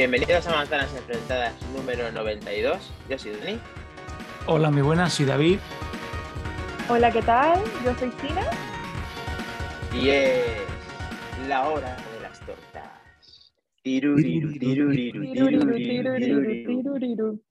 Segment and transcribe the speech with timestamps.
[0.00, 2.90] Bienvenidos a Manzanas Enfrentadas número 92.
[3.10, 3.60] Yo soy Dani.
[4.46, 5.58] Hola, mi buena, soy David.
[6.88, 7.62] Hola, ¿qué tal?
[7.84, 8.46] Yo soy Sina.
[9.92, 10.42] Y es
[11.48, 13.52] la hora de las tortas.
[13.82, 16.82] Tiruriru, tiruriru, tiruriru, tiruriru.
[16.82, 17.42] Tiruriru.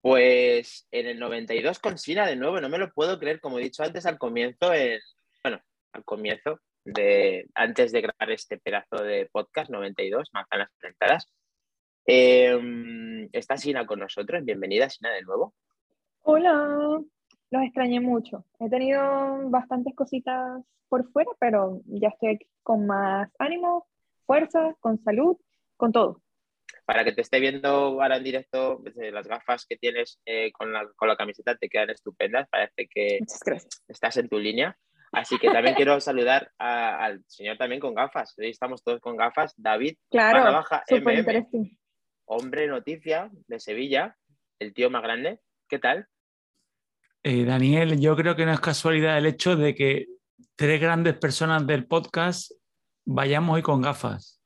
[0.00, 3.62] Pues en el 92 con Sina de nuevo, no me lo puedo creer, como he
[3.64, 5.00] dicho antes al comienzo, en-
[5.44, 5.60] bueno,
[5.92, 6.60] al comienzo
[6.92, 11.32] de antes de grabar este pedazo de podcast 92, Manzanas Enfrentadas.
[12.06, 15.54] Eh, está Sina con nosotros, bienvenida Sina de nuevo.
[16.22, 17.00] Hola.
[17.50, 18.44] Los extrañé mucho.
[18.60, 23.88] He tenido bastantes cositas por fuera, pero ya estoy aquí con más ánimo,
[24.24, 25.36] fuerza, con salud,
[25.76, 26.22] con todo.
[26.84, 30.72] Para que te esté viendo ahora en directo, desde las gafas que tienes eh, con,
[30.72, 33.18] la, con la camiseta te quedan estupendas, parece que
[33.88, 34.76] estás en tu línea.
[35.12, 38.34] Así que también quiero saludar a- al señor también con gafas.
[38.38, 39.54] Hoy estamos todos con gafas.
[39.56, 41.76] David, Claro, baja, MM,
[42.26, 44.16] hombre noticia de Sevilla,
[44.60, 45.40] el tío más grande.
[45.68, 46.06] ¿Qué tal?
[47.24, 50.06] Eh, Daniel, yo creo que no es casualidad el hecho de que
[50.56, 52.52] tres grandes personas del podcast
[53.04, 54.40] vayamos hoy con gafas.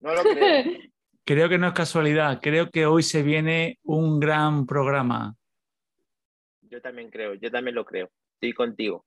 [0.00, 0.64] No lo creo.
[1.26, 5.34] Creo que no es casualidad, creo que hoy se viene un gran programa.
[6.60, 8.10] Yo también creo, yo también lo creo.
[8.34, 9.04] Estoy contigo.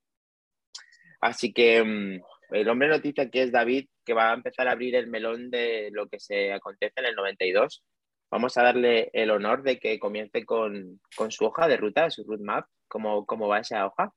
[1.21, 4.95] Así que mm, el hombre noticia que es David, que va a empezar a abrir
[4.95, 7.83] el melón de lo que se acontece en el 92.
[8.31, 12.23] Vamos a darle el honor de que comience con, con su hoja de ruta, su
[12.25, 12.65] roadmap.
[12.87, 14.11] ¿Cómo, ¿Cómo va esa hoja?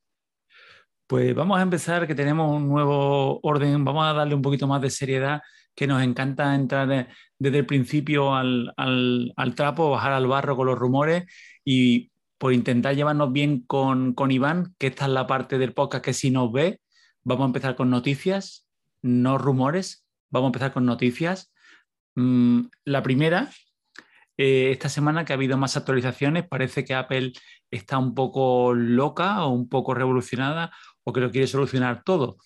[1.06, 4.81] Pues vamos a empezar, que tenemos un nuevo orden, vamos a darle un poquito más
[4.81, 5.41] de seriedad,
[5.75, 7.06] que nos encanta entrar de-
[7.38, 11.25] desde el principio al, al- al trapo, bajar al barro con los rumores
[11.64, 12.09] y
[12.41, 16.14] por intentar llevarnos bien con, con Iván, que esta es la parte del podcast que
[16.14, 16.80] si nos ve,
[17.22, 18.66] vamos a empezar con noticias,
[19.02, 21.52] no rumores, vamos a empezar con noticias.
[22.14, 23.50] Mm, la primera,
[24.38, 27.34] eh, esta semana que ha habido más actualizaciones, parece que Apple
[27.70, 30.72] está un poco loca o un poco revolucionada
[31.04, 32.38] o que lo quiere solucionar todo.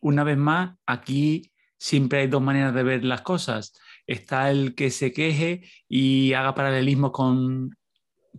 [0.00, 3.72] Una vez más, aquí siempre hay dos maneras de ver las cosas.
[4.06, 7.76] Está el que se queje y haga paralelismo con,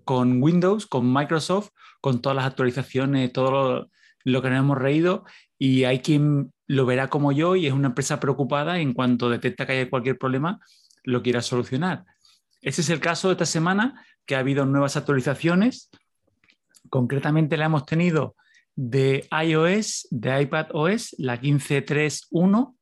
[0.04, 1.70] con Windows, con Microsoft,
[2.02, 3.90] con todas las actualizaciones, todo
[4.24, 5.24] lo, que nos hemos reído,
[5.58, 9.66] y hay quien lo verá como yo y es una empresa preocupada en cuanto detecta
[9.66, 10.60] que hay cualquier problema,
[11.04, 12.06] lo quiera solucionar.
[12.62, 15.90] Ese es el caso de esta semana, que ha habido nuevas actualizaciones.
[16.90, 18.36] Concretamente la hemos tenido
[18.76, 22.76] de iOS, de iPadOS, la 15.3.1,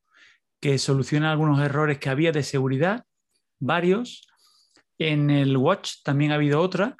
[0.59, 3.05] que soluciona algunos errores que había de seguridad,
[3.59, 4.28] varios.
[4.99, 6.97] En el Watch también ha habido otra,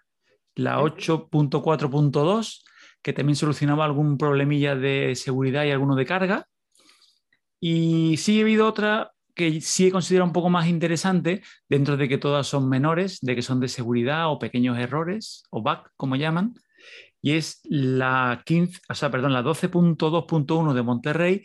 [0.56, 2.64] la 8.4.2,
[3.02, 6.48] que también solucionaba algún problemilla de seguridad y alguno de carga.
[7.60, 12.10] Y sí ha habido otra que sí he considerado un poco más interesante, dentro de
[12.10, 16.16] que todas son menores, de que son de seguridad o pequeños errores, o bug, como
[16.16, 16.56] llaman,
[17.22, 21.44] y es la 15, o sea, perdón, la 12.2.1 de Monterrey,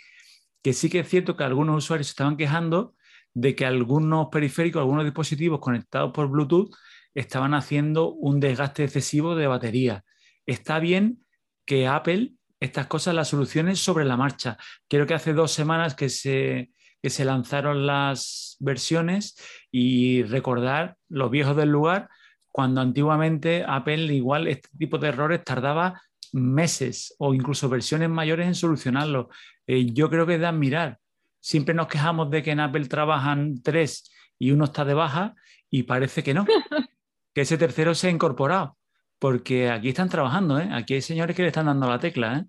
[0.62, 2.94] que sí que es cierto que algunos usuarios se estaban quejando
[3.34, 6.74] de que algunos periféricos, algunos dispositivos conectados por Bluetooth
[7.14, 10.04] estaban haciendo un desgaste excesivo de batería.
[10.46, 11.24] Está bien
[11.66, 14.56] que Apple estas cosas las solucione sobre la marcha.
[14.88, 16.70] Creo que hace dos semanas que se,
[17.02, 19.36] que se lanzaron las versiones
[19.70, 22.08] y recordar los viejos del lugar
[22.50, 26.00] cuando antiguamente Apple igual este tipo de errores tardaba
[26.32, 29.28] meses o incluso versiones mayores en solucionarlo.
[29.66, 30.98] Eh, yo creo que es de admirar.
[31.44, 35.34] Siempre nos quejamos de que en Apple trabajan tres y uno está de baja
[35.68, 36.46] y parece que no,
[37.34, 38.78] que ese tercero se ha incorporado,
[39.18, 40.70] porque aquí están trabajando, ¿eh?
[40.72, 42.38] aquí hay señores que le están dando la tecla.
[42.38, 42.44] ¿eh?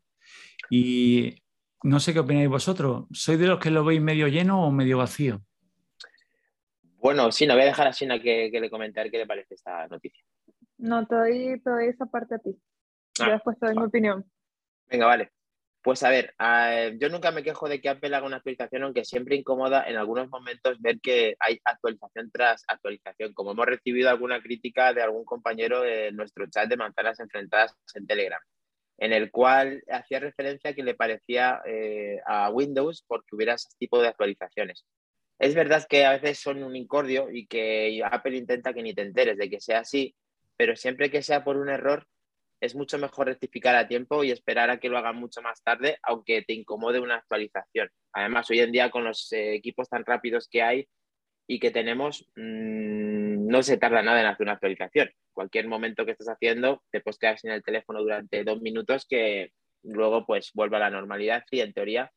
[0.70, 1.44] Y
[1.84, 3.08] no sé qué opináis vosotros.
[3.12, 5.42] ¿Sois de los que lo veis medio lleno o medio vacío?
[6.94, 9.56] Bueno, sí, no voy a dejar a Sina que, que le comentar qué le parece
[9.56, 10.24] esta noticia.
[10.78, 12.58] No, te doy, te doy esa parte a ti.
[13.20, 14.24] Ah, Yo después te doy mi opinión.
[14.88, 15.34] Venga, vale.
[15.86, 19.06] Pues a ver, eh, yo nunca me quejo de que Apple haga una actualización, aunque
[19.06, 24.42] siempre incomoda en algunos momentos ver que hay actualización tras actualización, como hemos recibido alguna
[24.42, 28.42] crítica de algún compañero de nuestro chat de manzanas enfrentadas en Telegram,
[28.98, 34.02] en el cual hacía referencia que le parecía eh, a Windows porque hubiera ese tipo
[34.02, 34.88] de actualizaciones.
[35.38, 39.04] Es verdad que a veces son un incordio y que Apple intenta que ni te
[39.04, 40.16] enteres de que sea así,
[40.58, 42.08] pero siempre que sea por un error,
[42.66, 45.98] es mucho mejor rectificar a tiempo y esperar a que lo hagan mucho más tarde,
[46.04, 47.90] aunque te incomode una actualización.
[48.14, 50.88] Además, hoy en día con los eh, equipos tan rápidos que hay
[51.48, 55.10] y que tenemos, mmm, no se tarda nada en hacer una actualización.
[55.32, 59.52] Cualquier momento que estés haciendo, te puedes quedar sin el teléfono durante dos minutos que
[59.84, 62.12] luego pues vuelve a la normalidad y en teoría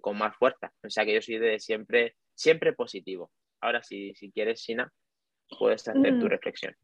[0.00, 0.70] con más fuerza.
[0.84, 3.30] O sea que yo soy de siempre, siempre positivo.
[3.62, 4.92] ahora si, si quieres, Sina,
[5.58, 6.28] puedes hacer tu Mm.
[6.28, 6.74] reflexión.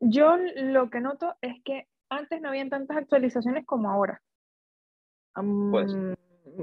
[0.00, 4.20] Yo lo que noto es que antes no habían tantas actualizaciones como ahora.
[5.70, 5.94] Pues.
[5.94, 6.14] Mm,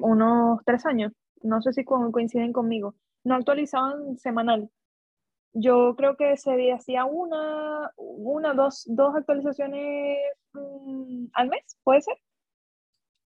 [0.01, 4.69] unos tres años, no sé si co- coinciden conmigo, no actualizaban semanal.
[5.53, 10.17] Yo creo que se hacía una, una, dos, dos actualizaciones
[10.53, 12.17] mm, al mes, ¿puede ser?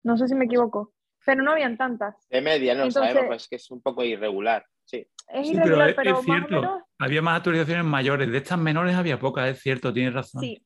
[0.02, 0.92] No sé si me equivoco,
[1.24, 2.16] pero no habían tantas.
[2.28, 4.64] De media, no Entonces- sabemos, pues que es un poco irregular.
[4.84, 6.60] Sí, Es Sí, pero irregular, es, pero, es más o cierto.
[6.62, 8.30] menos Había más actualizaciones mayores.
[8.32, 10.40] De estas menores había pocas, es cierto, tienes razón.
[10.40, 10.64] Sí,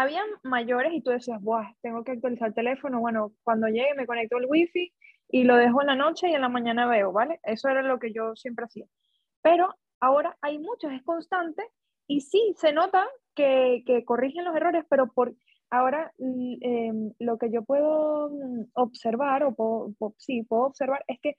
[0.00, 3.00] habían mayores y tú decías, Buah, tengo que actualizar el teléfono.
[3.00, 4.92] Bueno, cuando llegue me conecto al wifi
[5.28, 7.40] y lo dejo en la noche y en la mañana veo, ¿vale?
[7.42, 8.86] Eso era lo que yo siempre hacía.
[9.42, 11.64] Pero ahora hay muchos, es constante
[12.06, 15.34] y sí, se nota que, que corrigen los errores, pero por
[15.70, 21.34] ahora em, lo que yo puedo mm, observar, o puedo- sí, puedo observar, es que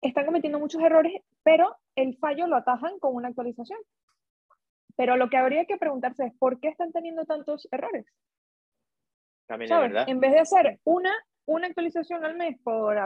[0.00, 1.12] están cometiendo muchos errores,
[1.44, 3.78] pero el fallo lo atajan con una actualización.
[4.96, 8.06] Pero lo que habría que preguntarse es, ¿por qué están teniendo tantos errores?
[9.46, 9.86] también ¿Sabes?
[9.88, 10.08] es verdad.
[10.08, 11.12] En vez de hacer una,
[11.46, 12.96] una actualización al mes por,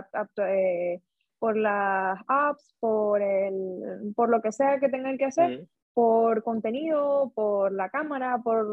[0.46, 1.00] eh,
[1.38, 5.66] por las apps, por, el, por lo que sea que tengan que hacer, Mm.
[5.94, 8.66] por contenido, por la cámara, por,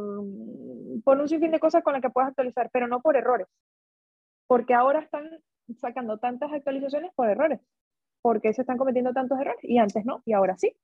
[1.04, 3.48] por un sinfín de cosas con las que puedes actualizar, pero no por errores.
[4.46, 5.30] Porque ahora están
[5.78, 7.60] sacando tantas actualizaciones por errores.
[8.22, 10.76] Porque se están cometiendo tantos errores y antes no, y ahora sí.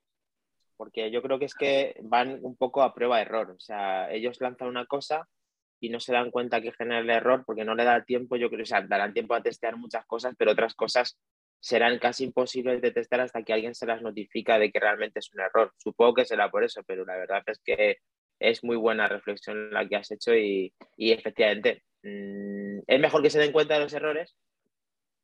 [0.80, 3.52] Porque yo creo que es que van un poco a prueba de error.
[3.52, 5.28] O sea, ellos lanzan una cosa
[5.82, 8.50] y no se dan cuenta que genera el error porque no le da tiempo, yo
[8.50, 11.20] creo, o sea, darán tiempo a testear muchas cosas, pero otras cosas
[11.60, 15.30] serán casi imposibles de testar hasta que alguien se las notifica de que realmente es
[15.34, 15.74] un error.
[15.76, 17.98] Supongo que será por eso, pero la verdad es que
[18.40, 23.30] es muy buena reflexión la que has hecho y, y efectivamente mm, es mejor que
[23.30, 24.34] se den cuenta de los errores,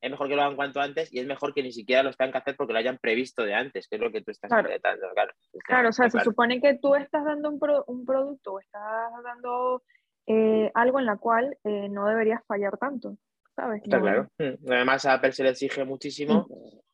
[0.01, 2.31] es mejor que lo hagan cuanto antes y es mejor que ni siquiera los tengan
[2.33, 4.67] que hacer porque lo hayan previsto de antes, que es lo que tú estás Claro.
[4.67, 5.07] intentando.
[5.13, 5.33] Claro,
[5.65, 8.59] Claro, o sea, Está se supone que tú estás dando un, pro- un producto o
[8.59, 9.81] estás dando
[10.27, 13.17] eh, algo en la cual eh, no deberías fallar tanto,
[13.55, 13.81] ¿sabes?
[13.83, 14.27] Está No- claro.
[14.37, 14.71] Mm.
[14.71, 16.47] Además, a Apple se le exige muchísimo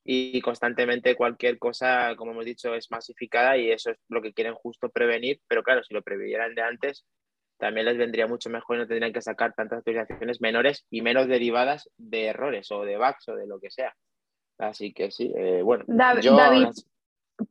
[0.03, 4.56] y constantemente cualquier cosa, como hemos dicho, es masificada y eso es lo que quieren
[4.56, 5.39] justo prevenir.
[5.48, 7.06] Pero claro, si lo previeran de antes,
[7.62, 11.28] también les vendría mucho mejor y no tendrían que sacar tantas actualizaciones menores y menos
[11.28, 13.96] derivadas de errores o de bugs o de lo que sea.
[14.58, 15.86] Así que sí, eh, bueno.
[15.88, 16.69] Dav- yo- David,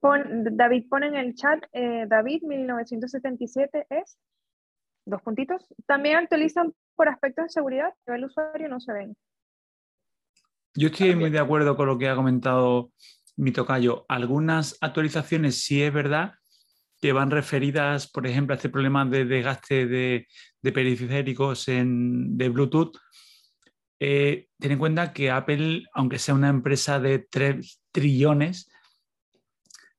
[0.01, 4.19] pon- David pone en el chat, eh, David 1977 es,
[5.07, 9.17] dos puntitos, también actualizan por aspectos de seguridad que el usuario no se ven.
[10.75, 11.33] Yo estoy muy También.
[11.33, 12.91] de acuerdo con lo que ha comentado
[13.37, 14.05] mi tocayo.
[14.09, 16.33] Algunas actualizaciones sí es verdad
[17.00, 20.26] que van referidas, por ejemplo, a este problema de desgaste de,
[20.62, 22.97] periféricos de Bluetooth.
[23.99, 28.70] Eh, ten en cuenta que Apple, aunque sea una empresa de 3 trillones,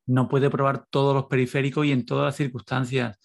[0.05, 3.17] no puede probar todos los periféricos y en todas las circunstancias,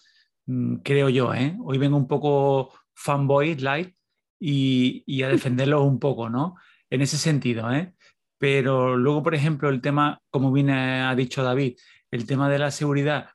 [0.46, 1.34] mm, creo yo.
[1.34, 1.56] ¿eh?
[1.62, 3.94] Hoy vengo un poco fanboy light
[4.38, 6.56] y, y a defenderlos un poco, ¿no?
[6.90, 7.94] En ese sentido, ¿eh?
[8.38, 11.76] Pero luego, por ejemplo, el tema, como bien ha dicho David,
[12.11, 13.31] el tema de la seguridad,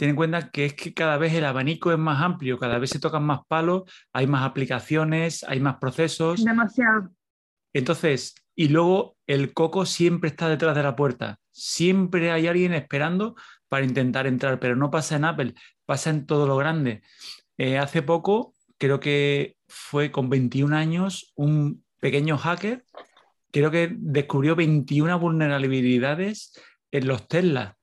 [0.00, 2.88] ten en cuenta que es que cada vez el abanico es más amplio, cada vez
[2.88, 3.82] se tocan más palos,
[4.14, 6.42] hay más aplicaciones, hay más procesos.
[6.42, 7.10] Demasiado.
[7.74, 11.38] Entonces, y luego el coco siempre está detrás de la puerta.
[11.50, 13.34] Siempre hay alguien esperando
[13.68, 17.02] para intentar entrar, pero no pasa en Apple, pasa en todo lo grande.
[17.58, 22.86] Eh, hace poco, creo que fue con 21 años, un pequeño hacker,
[23.52, 26.58] creo que descubrió 21 vulnerabilidades
[26.90, 27.76] en los Tesla.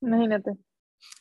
[0.00, 0.56] Imagínate.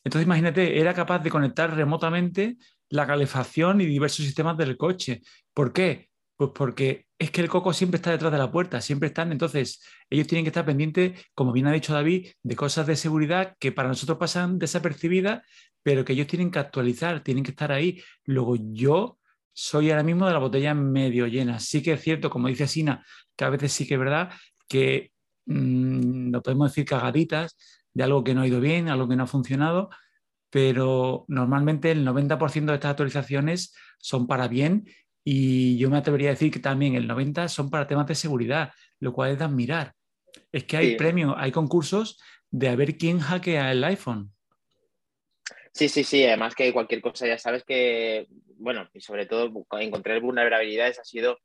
[0.03, 2.57] Entonces, imagínate, era capaz de conectar remotamente
[2.89, 5.21] la calefacción y diversos sistemas del coche.
[5.53, 6.09] ¿Por qué?
[6.35, 9.31] Pues porque es que el coco siempre está detrás de la puerta, siempre están.
[9.31, 13.55] Entonces, ellos tienen que estar pendientes, como bien ha dicho David, de cosas de seguridad
[13.59, 15.43] que para nosotros pasan desapercibidas,
[15.83, 18.01] pero que ellos tienen que actualizar, tienen que estar ahí.
[18.23, 19.19] Luego, yo
[19.53, 21.59] soy ahora mismo de la botella medio llena.
[21.59, 23.05] Sí que es cierto, como dice Sina,
[23.35, 24.31] que a veces sí que es verdad
[24.67, 25.11] que
[25.45, 27.57] mm, no podemos decir cagaditas
[27.93, 29.89] de algo que no ha ido bien, algo que no ha funcionado,
[30.49, 34.85] pero normalmente el 90% de estas actualizaciones son para bien
[35.23, 38.71] y yo me atrevería a decir que también el 90% son para temas de seguridad,
[38.99, 39.93] lo cual es de admirar.
[40.51, 40.95] Es que hay Sí.
[40.95, 42.19] premios, hay concursos
[42.49, 44.31] de a ver quién hackea el iPhone.
[45.73, 46.25] Sí, sí, sí.
[46.25, 48.27] Además que cualquier cosa ya sabes que,
[48.57, 51.37] bueno, y sobre todo encontrar vulnerabilidades ha sido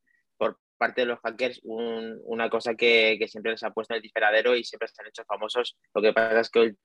[0.79, 4.03] parte de los hackers un- una cosa que, que siempre les ha puesto en el
[4.03, 5.77] disparadero y siempre se han hecho famosos.
[5.95, 6.77] Lo que pasa es que hoy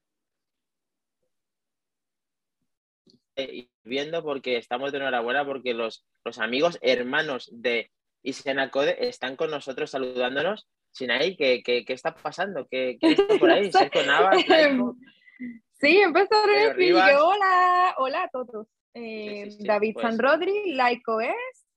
[3.36, 7.92] eh, viendo porque estamos de enhorabuena porque los, los amigos hermanos de
[8.24, 12.68] Isenacode están con nosotros saludándonos Sinaí, ¿qué, qué, qué está pasando?
[12.70, 13.72] ¿Qué, qué está por ahí?
[13.72, 14.96] Sergio Navas, Laico,
[15.80, 18.68] Sí, empezó a escribir hola, hola a todos.
[18.94, 20.04] Eh, Sí, sí, sí, David pues.
[20.06, 21.69] San Rodri, Laico es,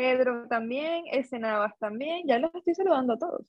[0.00, 1.38] Pedro también, S.
[1.38, 3.42] Navas también, ya los estoy saludando a todos.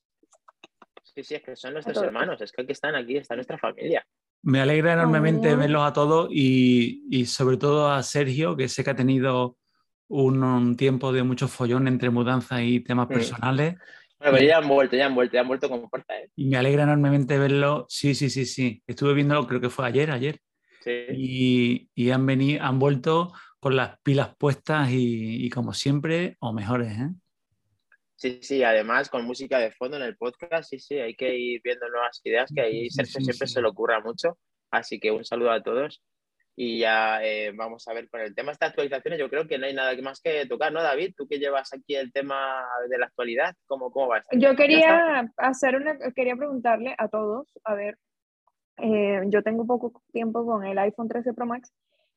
[1.03, 4.05] Sí, sí, es que son nuestros hermanos, es que aquí están, aquí está nuestra familia.
[4.43, 5.57] Me alegra enormemente Oh.
[5.57, 9.55] verlos a todos y, y sobre todo a Sergio, que sé que ha tenido
[10.09, 13.13] un, un tiempo de mucho follón entre mudanzas y temas Mm.
[13.13, 13.75] personales.
[14.19, 16.29] Bueno, pero ya han vuelto, ya han vuelto, ya han vuelto con fuerza, ¿eh?
[16.35, 17.85] Y me alegra enormemente verlo.
[17.89, 18.83] Sí, sí, sí, sí.
[18.85, 20.39] Estuve viéndolo, creo que fue ayer, ayer.
[20.81, 20.91] Sí.
[21.15, 26.51] Y, y han venido, han vuelto con las pilas puestas y, y como siempre, o
[26.51, 27.09] mejores, ¿eh?
[28.15, 31.61] Sí, sí, además con música de fondo en el podcast, sí, sí, hay que ir
[31.63, 33.53] viendo nuevas ideas, que ahí Sergio sí, siempre sí.
[33.53, 34.37] se le ocurra mucho.
[34.71, 36.03] Así que un saludo a todos.
[36.55, 39.19] Y ya eh, vamos a ver con el tema de estas actualizaciones.
[39.19, 41.13] Yo creo que no hay nada más que tocar, ¿no, David?
[41.15, 44.23] Tú que llevas aquí el tema de la actualidad, ¿cómo, cómo va?
[44.33, 47.97] Yo quería hacer una, quería preguntarle a todos, a ver,
[48.77, 51.71] eh, yo tengo poco tiempo con el iPhone 13 Pro Max,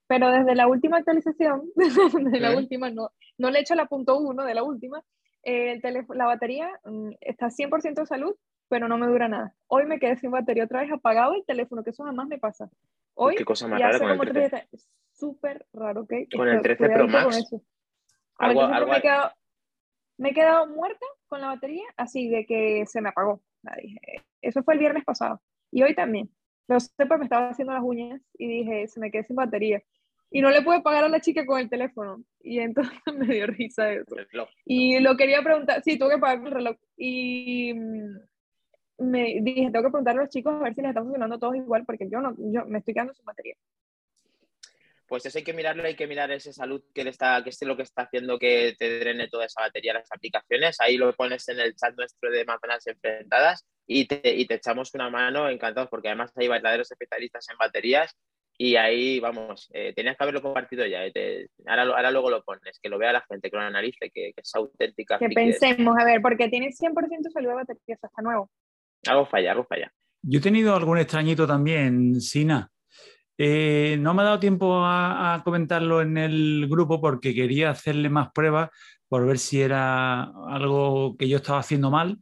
[0.06, 1.70] pero desde la última actualización,
[2.32, 5.02] de la última, no, no le he hecho la punto uno de la última,
[5.42, 8.34] eh, el la batería mm, está 100% de salud,
[8.68, 9.54] pero no me dura nada.
[9.66, 12.70] Hoy me quedé sin batería otra vez apagado el teléfono, que eso jamás me pasa.
[13.14, 14.48] Hoy Qué cosa más rara con el como 13.
[14.48, 16.12] tres días, es súper raro, ¿ok?
[16.34, 17.52] Con el Esto- 13 Pro Max.
[18.38, 19.30] Algo, 13 Pro algo, me he quedado,
[20.18, 23.42] me he quedado muerta con la batería, así de que se me apagó.
[24.42, 25.40] Eso fue el viernes pasado.
[25.70, 26.30] Y hoy también.
[26.66, 29.82] Lo sé porque me estaba haciendo las uñas y dije, se me quedé sin batería.
[30.34, 32.24] Y no le pude pagar a la chica con el teléfono.
[32.40, 34.18] Y entonces me dio risa eso.
[34.18, 34.48] el reloj.
[34.64, 36.76] Y lo quería preguntar, sí, tuve que pagar el reloj.
[36.96, 38.18] Y mm,
[38.98, 41.54] me dije, tengo que preguntarle a los chicos a ver si les está funcionando todos
[41.54, 43.54] igual, porque yo no, yo me estoy quedando sin batería.
[45.06, 47.62] Pues eso hay que mirarlo, hay que mirar esa salud que le está, que es
[47.62, 50.80] lo que está haciendo que te drene toda esa batería las aplicaciones.
[50.80, 54.92] Ahí lo pones en el chat nuestro de Manzanas Enfrentadas y te, y te echamos
[54.94, 58.16] una mano encantados, porque además hay verdaderos especialistas en baterías
[58.56, 61.04] y ahí, vamos, eh, tenías que haberlo compartido ya.
[61.04, 64.10] eh, te- ahora, ahora luego lo pones, que lo vea la gente, que lo analice,
[64.10, 65.18] que, que es auténtica.
[65.18, 68.50] Que pensemos, a ver, porque tiene 100% salud de batería, eso está nuevo.
[69.06, 69.92] Algo falla, algo falla.
[70.22, 72.70] Yo he tenido algún extrañito también, Sina.
[73.36, 78.08] Eh, no me ha dado tiempo a, a comentarlo en el grupo porque quería hacerle
[78.08, 78.70] más pruebas
[79.08, 82.18] por ver si era algo que yo estaba haciendo mal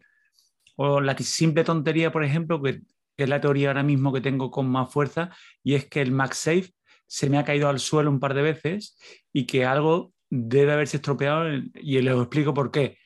[0.76, 2.80] o la simple tontería, por ejemplo, que,
[3.16, 5.31] que es la teoría ahora mismo que tengo con más fuerza,
[5.62, 6.73] y es que el MagSafe
[7.07, 8.99] se me ha caído al suelo un par de veces
[9.33, 12.97] y que algo debe haberse estropeado y les explico por qué.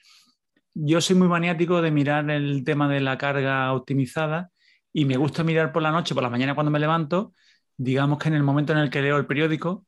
[0.74, 4.50] Yo soy muy maniático de mirar el tema de la carga optimizada
[4.92, 7.34] y me gusta mirar por la noche, por la mañana cuando me levanto,
[7.76, 9.86] digamos que en el momento en el que leo el periódico,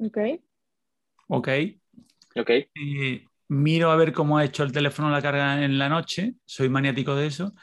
[0.00, 0.18] Ok.
[1.28, 1.48] ok,
[2.36, 6.34] Ok, eh, miro a ver cómo ha hecho el teléfono la carga en la noche,
[6.44, 7.54] soy maniático de eso,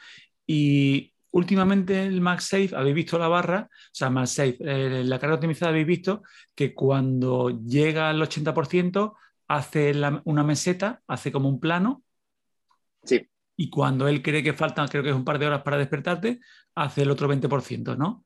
[0.46, 5.70] y últimamente el MagSafe, habéis visto la barra, o sea, MagSafe, eh, la carga optimizada
[5.70, 6.22] habéis visto
[6.54, 9.16] que cuando llega al 80%
[9.48, 12.04] hace la- una meseta, hace como un plano,
[13.04, 15.78] sí, y cuando él cree que faltan, creo que es un par de horas para
[15.78, 16.40] despertarte,
[16.74, 18.24] hace el otro 20%, ¿no?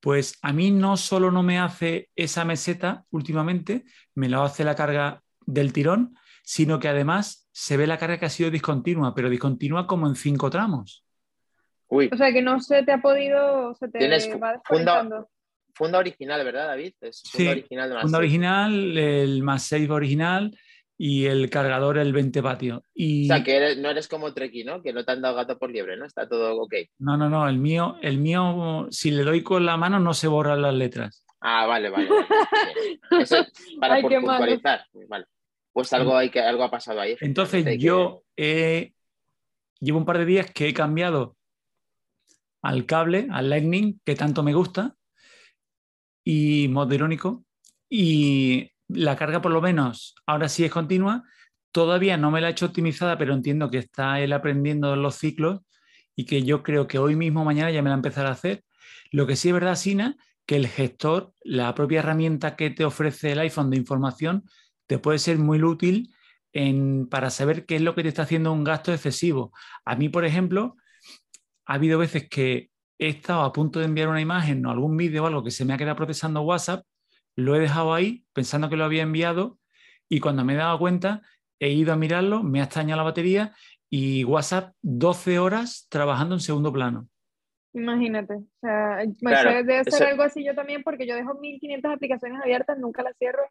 [0.00, 4.76] Pues a mí no solo no me hace esa meseta últimamente, me lo hace la
[4.76, 9.30] carga del tirón, sino que además se ve la carga que ha sido discontinua, pero
[9.30, 11.04] discontinua como en cinco tramos.
[11.88, 14.60] Uy, O sea que no se te ha podido, se te Tienes va
[15.74, 16.92] funda- original, ¿verdad, David?
[17.00, 20.58] Es funda Sí, original Funda original, el MagSafe original
[20.98, 22.82] y el cargador el 20 vatios.
[22.92, 24.82] Y O sea, que eres- no eres como Treki, ¿no?
[24.82, 26.04] Que no te han dado gato por liebre, ¿no?
[26.04, 26.74] Está todo ok.
[26.98, 30.26] no, no, no, el mío, el mío, si le doy con la mano no se
[30.26, 31.24] borran las letras.
[31.40, 32.08] Ah, vale, vale.
[32.08, 33.22] vale.
[33.22, 34.38] Eso es para Ay, por- qué malo.
[34.38, 34.84] puntualizar.
[35.08, 35.24] Vale.
[35.72, 37.16] Pues algo, hay que, algo ha pasado ahí.
[37.20, 38.92] Entonces yo he-
[39.78, 41.36] llevo un par de días que he cambiado
[42.68, 44.94] al cable, al Lightning, que tanto me gusta,
[46.22, 47.46] y modo irónico,
[47.88, 51.24] y la carga por lo menos ahora sí es continua.
[51.72, 55.62] Todavía no me la he hecho optimizada, pero entiendo que está él aprendiendo los ciclos
[56.14, 58.64] y que yo creo que hoy mismo, mañana ya me la empezará a hacer.
[59.12, 63.32] Lo que sí es verdad, Sina, que el gestor, la propia herramienta que te ofrece
[63.32, 64.44] el iPhone de información,
[64.86, 66.14] te puede ser muy útil
[66.52, 69.52] en- para saber qué es lo que te está haciendo un gasto excesivo.
[69.86, 70.76] A mí, por ejemplo,
[71.68, 75.22] ha habido veces que he estado a punto de enviar una imagen o algún vídeo
[75.22, 76.84] o algo que se me ha quedado procesando WhatsApp,
[77.36, 79.58] lo he dejado ahí pensando que lo había enviado
[80.08, 81.22] y cuando me he dado cuenta
[81.60, 83.54] he ido a mirarlo, me ha extrañado la batería
[83.90, 87.08] y WhatsApp 12 horas trabajando en segundo plano.
[87.74, 88.34] Imagínate.
[88.34, 91.92] O sea, me Claro, debe ser eso- algo así yo también porque yo dejo 1500
[91.92, 93.42] aplicaciones abiertas, nunca las cierro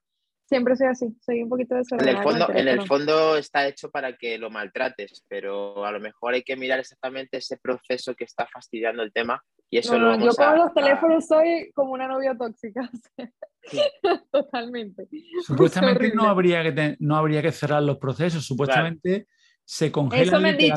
[0.47, 2.17] Siempre soy así, soy un poquito En desordenada.
[2.19, 5.99] el, con fondo, en el fondo está hecho para que lo maltrates, pero a lo
[5.99, 9.99] mejor hay que mirar exactamente ese proceso que está fastidiando el tema y eso No,
[9.99, 12.89] lo vamos yo con a, los a- teléfonos soy como una novia tóxica.
[14.31, 15.07] Totalmente.
[15.45, 19.27] Supuestamente no habría, que te- no habría que cerrar los procesos, supuestamente
[19.65, 20.75] se congelan Eso me han dicho.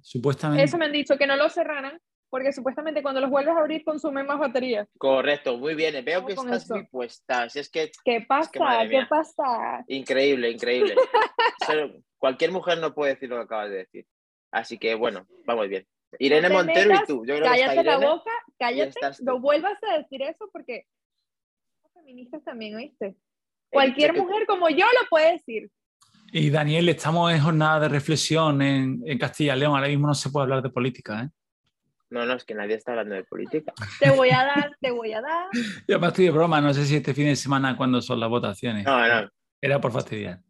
[0.00, 0.64] Supuestamente.
[0.64, 2.00] Eso me han dicho, que no los cerraran,
[2.32, 4.88] porque supuestamente cuando los vuelves a abrir consumen más batería.
[4.96, 6.02] Correcto, muy bien.
[6.02, 6.76] Veo que estás eso.
[6.76, 7.46] muy puesta.
[7.50, 8.50] Si es que ¿Qué pasa?
[8.58, 9.84] madre ¿Qué pasa?
[9.86, 10.94] increíble, increíble.
[11.66, 14.06] Solo- cualquier mujer no puede decir lo que acabas de decir.
[14.50, 15.86] Así que bueno, vamos bien.
[16.18, 17.26] Irene te Montero metas, y tú.
[17.26, 20.86] Yo creo que está Cállate la boca, cállate, no vuelvas a decir eso porque
[21.82, 23.14] somos feministas también, ¿oíste?
[23.70, 25.70] Cualquier sé que- mujer como yo lo puede decir.
[26.32, 29.74] Y Daniel, estamos en jornada de reflexión en, en Castilla y León.
[29.74, 31.24] Ahora mismo no se puede hablar de política.
[31.24, 31.28] ¿eh?
[32.12, 33.72] No, no, es que nadie está hablando de política.
[33.98, 35.48] Te voy a dar, te voy a dar.
[35.88, 38.28] Yo me estoy de broma, no sé si este fin de semana cuándo son las
[38.28, 38.84] votaciones.
[38.84, 39.30] No, no.
[39.62, 40.40] Era por fastidiar.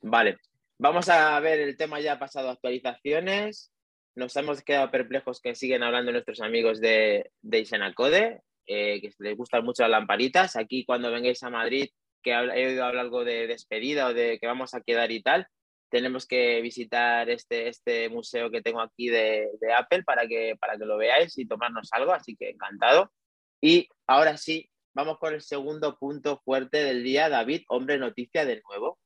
[0.00, 0.36] Vale.
[0.78, 3.72] Vamos a ver el tema ya pasado actualizaciones.
[4.14, 9.36] Nos hemos quedado perplejos que siguen hablando nuestros amigos de, de Isenacode, eh, que les
[9.36, 10.54] gustan mucho las lamparitas.
[10.54, 11.88] Aquí cuando vengáis a Madrid,
[12.22, 15.48] que he oído hablar algo de despedida o de que vamos a quedar y tal,
[15.90, 20.84] tenemos que visitar este, este museo que tengo aquí de, Apple para que, para que
[20.84, 23.12] lo veáis y tomarnos algo, así que encantado.
[23.60, 28.60] Y ahora sí, vamos con el segundo punto fuerte del día, David, hombre noticia de
[28.68, 28.98] nuevo.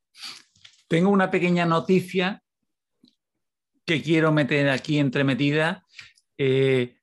[0.87, 2.43] Tengo una pequeña noticia
[3.85, 5.85] que quiero meter aquí entremetida.
[6.37, 6.97] Eh,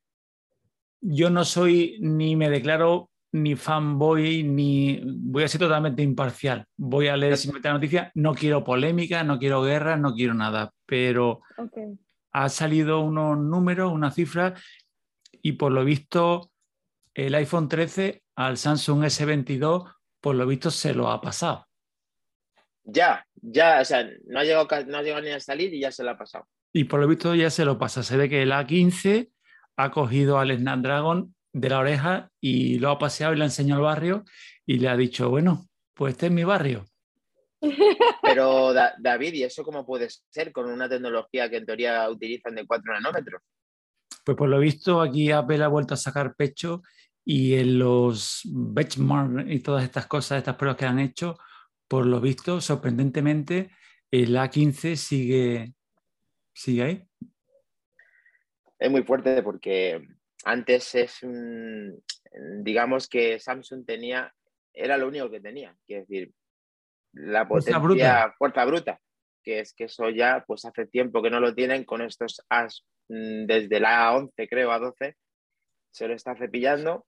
[1.01, 6.67] yo no soy ni me declaro ni fanboy, ni voy a ser totalmente imparcial.
[6.77, 8.13] Voy a leer simplemente la noticia.
[8.15, 10.73] No quiero polémica, no quiero guerra, no quiero nada.
[10.87, 11.43] Pero
[12.33, 14.55] ha salido unos números, una cifra,
[15.43, 16.51] y por lo visto
[17.15, 21.67] el iPhone 13 al Samsung S22, por lo visto se lo ha pasado.
[22.85, 25.93] Ya, ya, o sea, no ha llegado, no ha llegado ni a salir y ya
[25.93, 26.47] se lo ha pasado.
[26.73, 28.03] Y por lo visto ya se lo pasa.
[28.03, 29.31] Se ve que el A15
[29.77, 33.81] ha cogido al Snapdragon de la oreja y lo ha paseado y le ha enseñado
[33.81, 34.25] al barrio
[34.67, 36.85] y le ha dicho, bueno, pues este es mi barrio.
[38.23, 42.55] Pero Da- David, ¿y eso cómo puede ser con una tecnología que en teoría utilizan
[42.55, 43.43] de 4 nanómetros?
[44.25, 46.83] Pues por lo visto aquí Apple ha vuelto a sacar pecho
[47.25, 51.39] y en los benchmark y todas estas cosas, estas pruebas que han hecho,
[51.89, 53.71] por lo visto, sorprendentemente,
[54.11, 55.75] el A15 sigue,
[56.53, 57.05] sigue ahí.
[58.79, 60.07] Es muy fuerte porque
[60.45, 61.21] antes es
[62.63, 64.33] digamos que Samsung tenía,
[64.73, 66.33] era lo único que tenía, quiero decir,
[67.13, 67.81] la Fuerza potencia,
[68.23, 68.35] bruta.
[68.39, 69.01] fuerza bruta,
[69.43, 72.85] que es que eso ya, pues hace tiempo que no lo tienen con estos As,
[73.09, 75.17] mm, desde la 11 creo a 12,
[75.91, 77.05] se lo está cepillando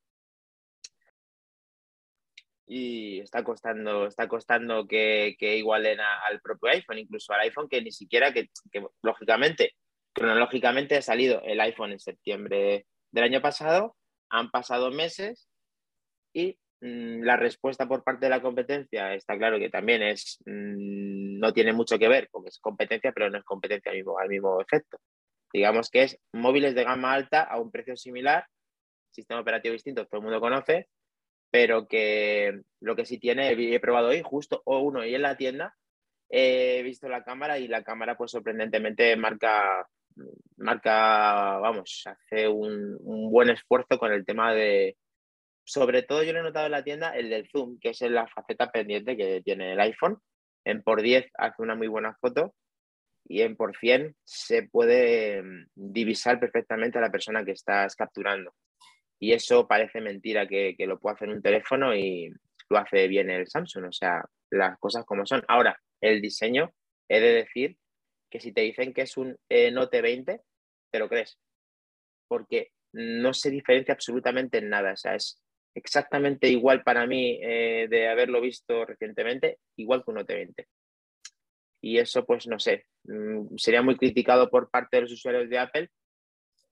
[2.67, 7.69] y está costando, está costando que, que igualen a- al propio iPhone, incluso al iPhone
[7.69, 9.75] que ni siquiera, que, que, lógicamente,
[10.13, 13.97] cronológicamente ha salido el iPhone en septiembre del año pasado,
[14.31, 15.49] han pasado meses
[16.33, 21.39] y mm, la respuesta por parte de la competencia está claro que también es, mm,
[21.39, 24.29] no tiene mucho que ver, porque es competencia, pero no es competencia al mismo, al
[24.29, 24.99] mismo efecto.
[25.53, 28.47] Digamos que es móviles de gama alta a un precio similar,
[29.11, 30.89] sistema operativo distinto, todo el mundo conoce,
[31.51, 35.37] pero que lo que sí tiene, he probado hoy justo o uno y en la
[35.37, 35.77] tienda,
[36.31, 39.87] he visto la cámara y la cámara pues sorprendentemente marca,
[40.57, 42.99] marca vamos, hace un,
[43.31, 44.97] buen esfuerzo con el tema de,
[45.65, 48.27] sobre todo yo lo he notado en la tienda, el del zoom, que es la
[48.27, 50.19] faceta pendiente que tiene el iPhone.
[50.65, 52.55] En por 10 hace una muy buena foto
[53.27, 58.55] y en por 100 se puede mm, divisar perfectamente a la persona que estás capturando.
[59.19, 62.33] Y eso parece mentira que, que lo puede hacer un teléfono y
[62.69, 63.87] lo hace bien el Samsung.
[63.87, 65.45] O sea, las cosas como son.
[65.49, 66.73] Ahora, el diseño,
[67.09, 67.77] he de decir
[68.33, 70.41] que si te dicen que es un eh, Note 20,
[70.91, 71.39] te lo crees.
[72.27, 74.95] Porque no se diferencia absolutamente en nada.
[74.95, 75.39] O sea, es
[75.75, 80.67] exactamente igual para mí eh, de haberlo visto recientemente, igual que un Note 20.
[81.83, 85.59] Y eso, pues no sé, mm, sería muy criticado por parte de los usuarios de
[85.59, 85.91] Apple,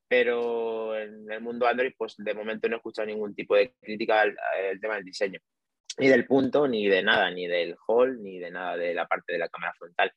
[0.08, 4.22] pero en el mundo Android, pues de momento no he escuchado ningún tipo de crítica
[4.22, 4.34] al,
[4.70, 5.40] al tema del diseño,
[5.98, 9.34] ni del punto, ni de nada, ni del hall, ni de nada de la parte
[9.34, 10.10] de la cámara frontal.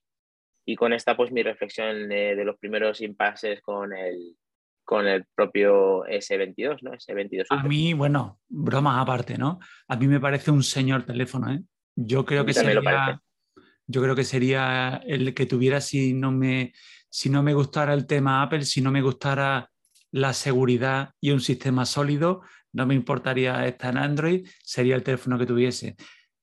[0.65, 4.38] Y con esta, pues mi reflexión de, de los primeros impases con el,
[4.84, 6.91] con el propio S22, ¿no?
[6.93, 7.67] S22 A Ultra.
[7.67, 9.60] mí, bueno, bromas aparte, ¿no?
[9.88, 11.62] A mí me parece un señor teléfono, ¿eh?
[11.95, 13.21] Yo creo A que lo sería,
[13.88, 16.73] yo creo que sería el que tuviera si no me,
[17.10, 19.69] si no me gustara el tema Apple, si no me gustara
[20.12, 25.38] la seguridad y un sistema sólido, no me importaría estar en Android, sería el teléfono
[25.38, 25.95] que tuviese.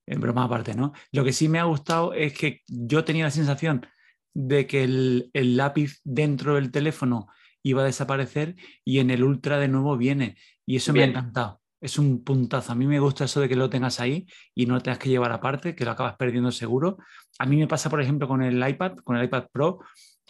[0.06, 0.92] en broma aparte, ¿no?
[1.12, 3.86] Lo que sí me ha gustado es que yo tenía la sensación
[4.34, 7.28] de que el, lápiz dentro del teléfono
[7.62, 10.36] iba a desaparecer y en el Ultra de nuevo viene.
[10.66, 11.60] Y eso me ha encantado.
[11.80, 12.72] Es un puntazo.
[12.72, 15.08] A mí me gusta eso de que lo tengas ahí y no lo tengas que
[15.08, 16.98] llevar aparte, que lo acabas perdiendo seguro.
[17.38, 19.80] A mí me pasa, por ejemplo, con el iPad, con el iPad Pro.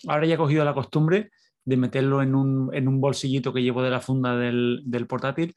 [0.07, 1.31] Ahora ya he cogido la costumbre
[1.65, 5.55] de meterlo en un, bolsillito que llevo de la funda del, del portátil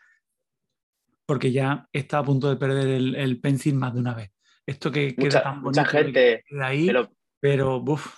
[1.25, 4.31] porque ya está a punto de perder el, el pencil más de una vez.
[4.65, 6.91] Esto que mucha, queda tan bonito mucha gente ahí,
[7.39, 8.13] pero buf.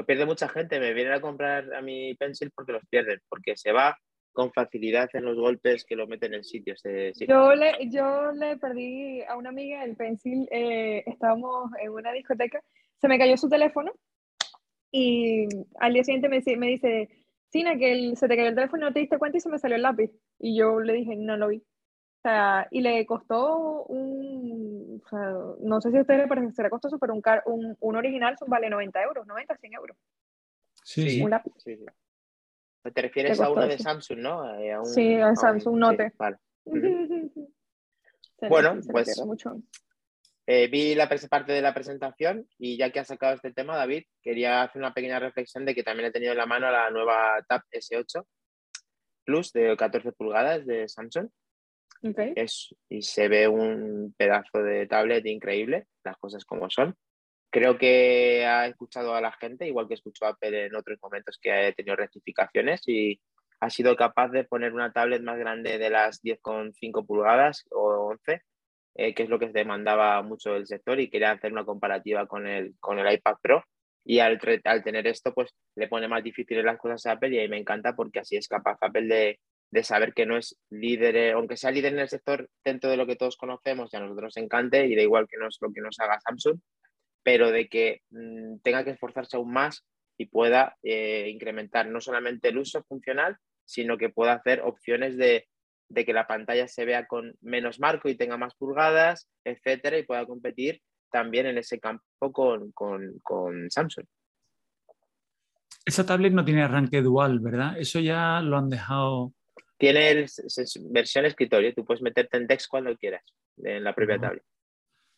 [0.00, 3.54] Lo pierde mucha gente, me vienen a comprar a mi pencil porque los pierden, porque
[3.54, 3.98] se va
[4.32, 6.80] con facilidad en los golpes que lo meten en sitios.
[7.28, 12.62] Yo, le, yo le perdí a una amiga el pencil, eh, estábamos en una discoteca,
[12.98, 13.92] se me cayó su teléfono
[14.90, 15.46] y
[15.78, 17.10] al día siguiente me, me dice,
[17.50, 19.76] Sina, que se te cayó el teléfono, no te diste cuenta y se me salió
[19.76, 20.10] el lápiz.
[20.38, 21.62] Y yo le dije, no lo vi.
[22.20, 26.68] O sea, y le costó un, o sea, no sé si a ustedes les parecerá
[26.68, 29.96] costoso, pero un, un, un original vale 90 euros, 90, 100 euros.
[30.84, 31.22] Sí, sí.
[31.22, 31.52] Un lápiz.
[31.56, 31.86] sí, sí.
[32.92, 34.42] Te refieres a uno de Samsung, ¿no?
[34.42, 36.12] A un, sí, a Samsung Note.
[36.18, 36.36] vale.
[38.50, 39.18] bueno, pues
[40.46, 44.04] eh, vi la parte de la presentación y ya que has sacado este tema, David,
[44.22, 47.42] quería hacer una pequeña reflexión de que también he tenido en la mano la nueva
[47.48, 48.26] Tab S8
[49.24, 51.30] Plus de 14 pulgadas de Samsung
[52.02, 56.96] es, y se ve un pedazo de tablet increíble, las cosas como son.
[57.50, 61.52] Creo que ha escuchado a la gente, igual que escuchó Apple en otros momentos que
[61.52, 63.20] ha tenido rectificaciones y
[63.60, 68.42] ha sido capaz de poner una tablet más grande de las 10,5 pulgadas o 11,
[68.94, 72.46] eh, que es lo que demandaba mucho del sector y quería hacer una comparativa con
[72.46, 73.64] el, con el iPad Pro.
[74.02, 77.38] Y al, al tener esto, pues le pone más difíciles las cosas a Apple y
[77.38, 79.38] ahí me encanta porque así es capaz Apple de,
[79.70, 82.96] de saber que no es líder, eh, aunque sea líder en el sector dentro de
[82.96, 85.58] lo que todos conocemos y a nosotros nos encante y da igual que no es
[85.60, 86.58] lo que nos haga Samsung,
[87.22, 89.86] pero de que mm, tenga que esforzarse aún más
[90.18, 95.46] y pueda eh, incrementar no solamente el uso funcional, sino que pueda hacer opciones de,
[95.94, 100.26] que la pantalla se vea con menos marco y tenga más pulgadas, etcétera, y pueda
[100.26, 104.06] competir también en ese campo con, con Samsung.
[105.84, 107.78] Esa tablet no tiene arranque dual, ¿verdad?
[107.78, 109.32] Eso ya lo han dejado
[109.80, 110.26] tiene
[110.90, 113.22] versión escritorio, tú puedes meterte en text cuando quieras
[113.56, 114.44] en la propia tablet.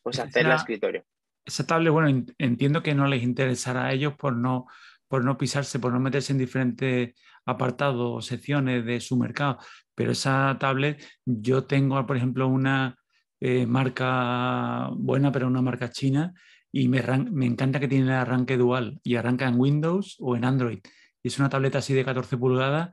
[0.01, 1.03] Puedes hacerla escritorio.
[1.45, 4.67] Esa tablet, bueno, entiendo que no les interesará a ellos por no,
[5.09, 7.13] por no pisarse, por no meterse en diferentes
[7.45, 9.57] apartados o secciones de su mercado,
[9.93, 12.97] pero esa tablet, yo tengo, por ejemplo, una
[13.41, 16.33] eh, marca buena, pero una marca china,
[16.71, 20.45] y me, me encanta que tiene el arranque dual y arranca en Windows o en
[20.45, 20.79] Android.
[21.21, 22.91] Y es una tableta así de 14 pulgadas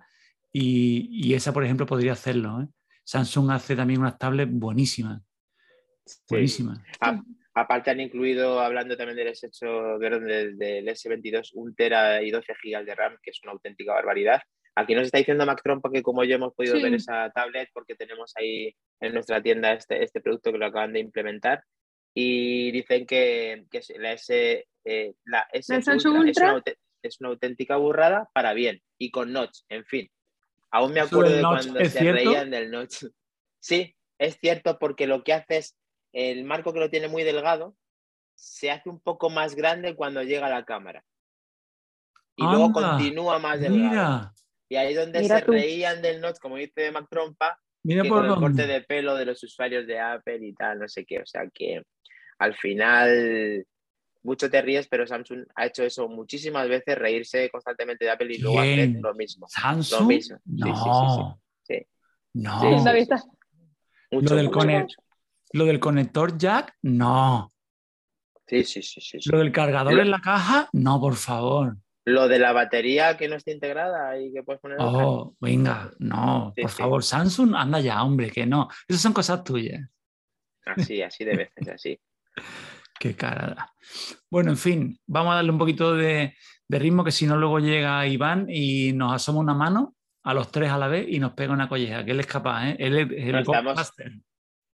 [0.52, 2.62] y, esa, por ejemplo, podría hacerlo.
[2.62, 2.66] ¿eh?
[3.04, 5.22] Samsung hace también unas tablets buenísimas.
[6.28, 6.80] Buenísimas.
[7.54, 12.84] aparte han incluido, hablando también del S8, del, del S22, un tera y 12 GB
[12.84, 14.40] de RAM, que es una auténtica barbaridad.
[14.74, 17.96] Aquí nos está diciendo Mac Trompa que como yo hemos podido ver esa tablet porque
[17.96, 21.62] tenemos ahí en nuestra tienda este, este producto que lo acaban de implementar
[22.14, 25.74] y dicen que, que la S, eh, la S
[26.08, 26.62] Ultra,
[27.02, 30.10] Es, una, auténtica burrada para bien y con notch, en fin.
[30.70, 33.04] Aún me acuerdo de cuando se reían del notch.
[33.62, 35.76] Sí, es cierto porque lo que hace es,
[36.14, 37.76] el marco que lo tiene muy delgado,
[38.34, 41.04] se hace un poco más grande cuando llega a la cámara.
[42.36, 44.32] Y luego continúa más delgado.
[44.70, 48.66] Y ahí donde se reían del notch, como dice Mac Trompa, Mira por el corte
[48.66, 51.20] de pelo de los usuarios de Apple y tal, no sé qué.
[51.20, 51.82] O sea que
[52.38, 53.66] al final
[54.22, 58.38] mucho te ríes, pero Samsung ha hecho eso muchísimas veces, reírse constantemente de Apple y
[58.38, 59.46] luego hacer lo mismo.
[59.48, 60.00] ¿Samsung?
[60.00, 60.38] Lo mismo.
[60.44, 61.40] No.
[61.66, 61.86] Sí, sí,
[62.34, 62.62] No.
[64.10, 64.86] lo, del
[65.52, 67.52] lo del conector jack, no.
[68.46, 69.30] Sí, sí, sí, sí.
[69.30, 71.76] Lo del cargador en la caja, no, por favor.
[72.04, 74.78] Lo de la batería que no está integrada y que puedes poner.
[74.80, 78.68] Oh, venga, no, por favor, Samsung, anda ya, hombre, que no.
[78.88, 79.88] Esas son cosas tuyas.
[80.66, 82.00] Así, así de veces, así.
[83.00, 83.72] Qué cara.
[84.28, 86.36] Bueno, en fin, vamos a darle un poquito de,
[86.68, 90.70] ritmo que si no luego llega Iván y nos asoma una mano a los tres
[90.70, 92.76] a la vez y nos pega una colleja, que él es capaz, ¿eh?
[92.78, 93.94] Él es el estamos,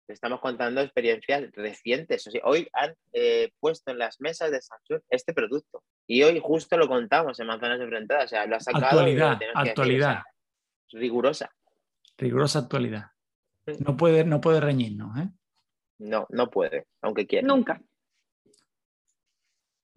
[0.07, 2.27] estamos, contando experiencias recientes.
[2.43, 6.87] hoy han eh, puesto en las mesas de Samsung este producto y hoy justo lo
[6.87, 8.25] contamos en Manzanas Enfrentadas.
[8.25, 8.85] O sea, lo ha sacado.
[8.85, 10.23] Actualidad, actualidad.
[10.91, 11.51] rigurosa.
[12.17, 13.11] Rigurosa actualidad.
[13.85, 15.29] No puede, no puede reñirnos, ¿eh?
[15.99, 17.47] No, no puede, aunque quiera.
[17.47, 17.79] Nunca.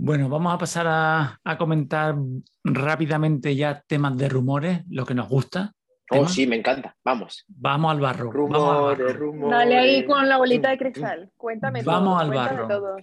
[0.01, 2.15] Bueno, vamos a pasar a, comentar
[2.63, 5.73] rápidamente ya temas de rumores, lo que nos gusta,
[6.11, 6.97] Oh, sí, me encanta.
[7.05, 7.45] Vamos.
[7.49, 8.33] Vamos al barro.
[8.33, 9.59] Rumores, rumores.
[9.59, 11.31] Dale ahí con la bolita de cristal.
[11.37, 12.69] Cuéntame Vamos todo, al cuéntame barro.
[12.69, 12.97] todo.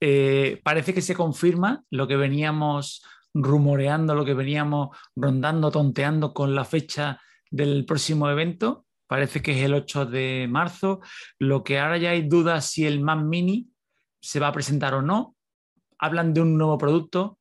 [0.00, 6.56] Eh, parece que se confirma lo que veníamos rumoreando, lo que veníamos rondando, tonteando con
[6.56, 7.20] la fecha
[7.52, 8.84] del próximo evento.
[9.06, 11.00] Parece que es el 8 de marzo.
[11.38, 13.68] Lo que ahora ya hay dudas si el Mac Mini
[14.20, 15.36] se va a presentar o no.
[15.98, 17.38] Hablan de un nuevo producto.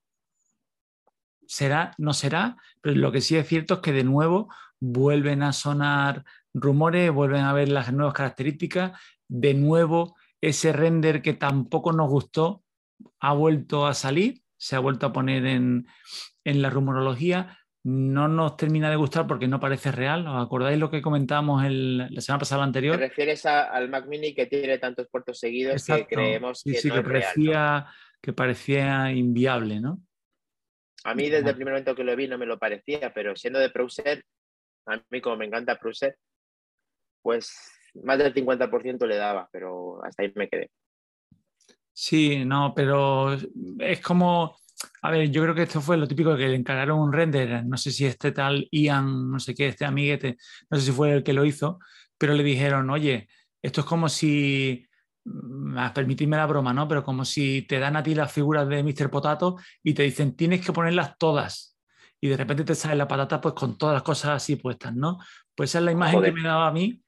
[1.45, 5.53] Será, no será, pero lo que sí es cierto es que de nuevo vuelven a
[5.53, 8.99] sonar rumores, vuelven a ver las nuevas características.
[9.29, 12.63] De nuevo, ese render que tampoco nos gustó
[13.19, 15.87] ha vuelto a salir, se ha vuelto a poner en,
[16.43, 17.57] en la rumorología.
[17.83, 20.27] No nos termina de gustar porque no parece real.
[20.27, 22.97] ¿Os acordáis lo que comentábamos el- la semana pasada ¿Te anterior?
[22.99, 26.07] refieres a- al Mac Mini que tiene tantos puertos seguidos Exacto.
[26.09, 27.23] que creemos Sí, que sí, no que es real?
[27.23, 27.85] ¿no?
[28.21, 30.01] Que parecía inviable, ¿no?
[31.03, 33.59] A mí desde el primer momento que lo vi no me lo parecía, pero siendo
[33.59, 34.23] de Prouser,
[34.87, 36.17] a mí como me encanta Prouser,
[37.21, 37.53] pues
[38.03, 40.69] más del 50% le daba, pero hasta ahí me quedé.
[41.93, 43.33] Sí, no, pero
[43.79, 44.57] es como,
[45.01, 47.77] a ver, yo creo que esto fue lo típico que le encargaron un render, no
[47.77, 50.37] sé si este tal Ian, no sé qué, este amiguete,
[50.69, 51.79] no sé si fue el que lo hizo,
[52.17, 53.27] pero le dijeron, oye,
[53.61, 54.86] esto es como si,
[55.93, 56.87] permitidme la broma, ¿no?
[56.87, 59.09] Pero como si te dan a ti las figuras de Mr.
[59.09, 61.77] Potato y te dicen, tienes que ponerlas todas.
[62.19, 65.19] Y de repente te sale la patata pues con todas las cosas así puestas, ¿no?
[65.55, 66.33] Pues esa es la imagen Joder.
[66.33, 67.01] que me daba a mí.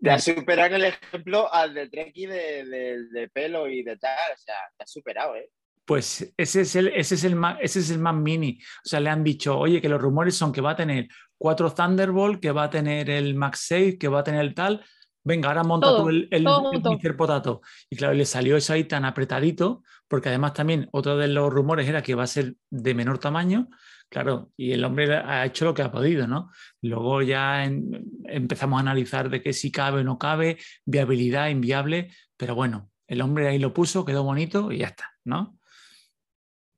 [0.00, 4.32] Te has superado el ejemplo al de Treki de, de- de pelo y de tal,
[4.34, 5.48] o sea, te has superado, ¿eh?
[5.84, 8.58] Pues ese es el, ese es el Mac, ese es el Mac Mini.
[8.84, 11.72] O sea, le han dicho, oye, que los rumores son que va a tener cuatro
[11.72, 14.84] Thunderbolt, que va a tener el Max 6, que va a tener el tal.
[15.24, 16.44] Venga, ahora monta Todo, tú el, el.
[16.44, 17.16] Mr.
[17.16, 17.60] Potato.
[17.88, 21.88] Y claro, le salió eso ahí tan apretadito, porque además también otro de los rumores
[21.88, 23.68] era que va a ser de menor tamaño.
[24.08, 26.50] Claro, y el hombre ha hecho lo que ha podido, ¿no?
[26.82, 32.10] Luego ya en- empezamos a analizar de qué si cabe o no cabe, viabilidad, inviable,
[32.36, 35.58] pero bueno, el hombre ahí lo puso, quedó bonito y ya está, ¿no?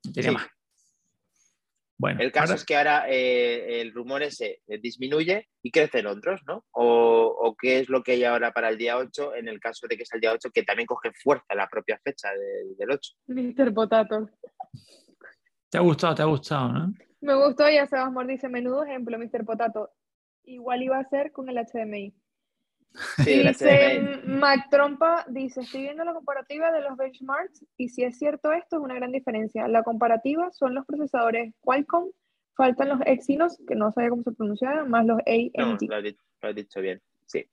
[0.05, 0.35] No tenía Sí.
[0.35, 0.47] más.
[2.05, 6.05] Bueno, El caso ahora- es que ahora eh, el rumor ese eh, disminuye y crecen
[6.05, 6.63] otros, ¿no?
[6.71, 9.87] O, o qué es lo que hay ahora para el día 8 en el caso
[9.87, 12.91] de que sea el día 8, que también coge fuerza la propia fecha de- del
[12.91, 13.11] 8.
[13.27, 13.73] Mr.
[13.73, 14.29] Potato.
[15.69, 16.93] te ha gustado, te ha gustado, ¿no?
[17.21, 19.43] Me gustó y a Sebas Mor dice, menudo ejemplo, Mr.
[19.43, 19.89] Potato.
[20.43, 22.13] Igual iba a ser con el HDMI.
[23.23, 24.21] Sí, dice.
[24.25, 28.77] Mac Trompa, dice, estoy viendo la comparativa de los benchmarks y si es cierto esto
[28.77, 29.67] es una gran diferencia.
[29.67, 32.09] La comparativa son los procesadores Qualcomm,
[32.55, 35.23] faltan los Exynos, que no sabía cómo se pronunciaban, más los No,
[35.63, 35.81] AMD.
[35.89, 37.01] lo has, dicho, lo has dicho bien.
[37.25, 37.45] Sí.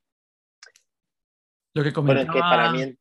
[1.74, 2.50] Lo que Bueno, es que comentaba...
[2.56, 2.98] para mí, en,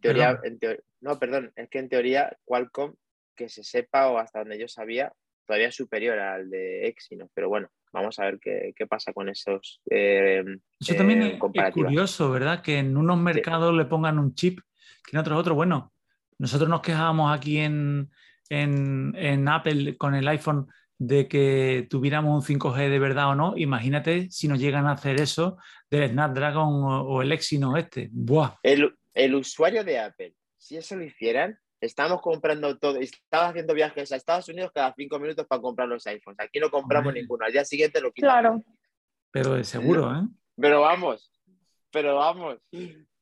[0.00, 0.46] teoría, Perdón.
[0.46, 2.94] en teo- no, perdón, es que en teoría Qualcomm,
[3.34, 5.12] que se sepa o hasta donde yo sabía,
[5.46, 9.28] todavía es superior al de Exynos, pero bueno, vamos a ver qué, qué pasa con
[9.28, 10.44] esos eh,
[10.80, 12.62] Eso también eh, es- curioso, ¿verdad?
[12.62, 14.60] Que en unos mercados le pongan un chip,
[15.04, 15.54] que en otros otro.
[15.54, 15.92] Bueno,
[16.38, 18.10] nosotros nos quejábamos aquí en,
[18.48, 20.66] en- en Apple con el iPhone
[21.00, 23.54] de que tuviéramos un 5G de verdad o no.
[23.56, 25.56] Imagínate si nos llegan a hacer eso
[25.90, 28.08] del Snapdragon o, o el Exynos este.
[28.12, 28.54] ¡Buah!
[28.62, 34.12] El, el usuario de Apple, si eso lo hicieran, estamos comprando todo, estaba haciendo viajes
[34.12, 36.40] a Estados Unidos cada cinco minutos para comprar los iPhones.
[36.40, 37.22] Aquí no compramos Hombre.
[37.22, 38.32] ninguno, al día siguiente lo quitamos.
[38.32, 38.64] Claro,
[39.30, 40.22] Pero de seguro, ¿eh?
[40.56, 41.30] Pero vamos,
[41.90, 42.58] pero vamos.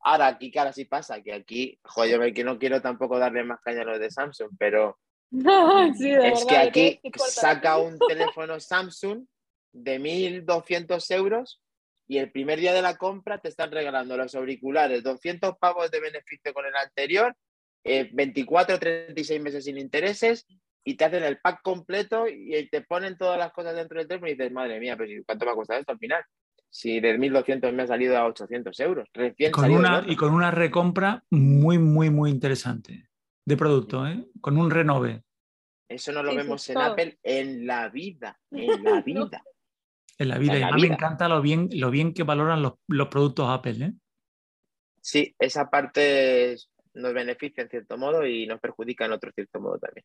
[0.00, 3.82] Ahora, aquí, cara, sí pasa, que aquí, joder, que no quiero tampoco darle más caña
[3.82, 4.98] a los de Samsung, pero
[5.30, 9.26] sí, de es verdad, que aquí que saca un teléfono Samsung
[9.72, 11.60] de 1.200 euros
[12.08, 16.00] y el primer día de la compra te están regalando los auriculares, 200 pavos de
[16.00, 17.36] beneficio con el anterior,
[17.86, 20.46] eh, 24 o 36 meses sin intereses
[20.84, 24.30] y te hacen el pack completo y te ponen todas las cosas dentro del teléfono
[24.30, 26.22] y dices, madre mía, pero ¿cuánto me ha costado esto al final?
[26.68, 30.50] Si de 1.200 me ha salido a 800 euros, recién Con una, y con una
[30.50, 33.08] recompra muy, muy, muy interesante
[33.44, 34.26] de producto, ¿eh?
[34.40, 35.22] Con un renove.
[35.88, 36.78] Eso no lo Sí, vemos en.
[36.78, 39.42] Apple en la vida, en la vida.
[40.18, 40.54] En la vida.
[40.54, 40.88] En y la además vida.
[40.88, 43.92] me encanta lo bien, lo bien que valoran los, los productos Apple, ¿eh?
[45.00, 49.60] Sí, esa parte es- nos beneficia en cierto modo y nos perjudica en otro cierto
[49.60, 50.04] modo también.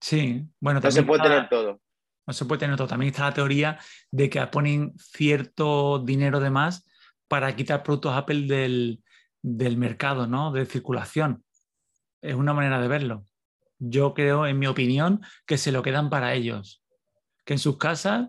[0.00, 1.80] Sí, bueno, No se puede está- tener todo.
[2.26, 2.86] no se puede tener todo.
[2.88, 3.78] También está la teoría
[4.10, 6.86] de que ponen cierto dinero de más
[7.28, 9.02] para quitar productos Apple del,
[9.42, 10.52] del mercado, ¿no?
[10.52, 11.44] De circulación.
[12.22, 13.26] Es una manera de verlo.
[13.78, 16.82] Yo creo, en mi opinión, que se lo quedan para ellos.
[17.44, 18.28] Que en sus casas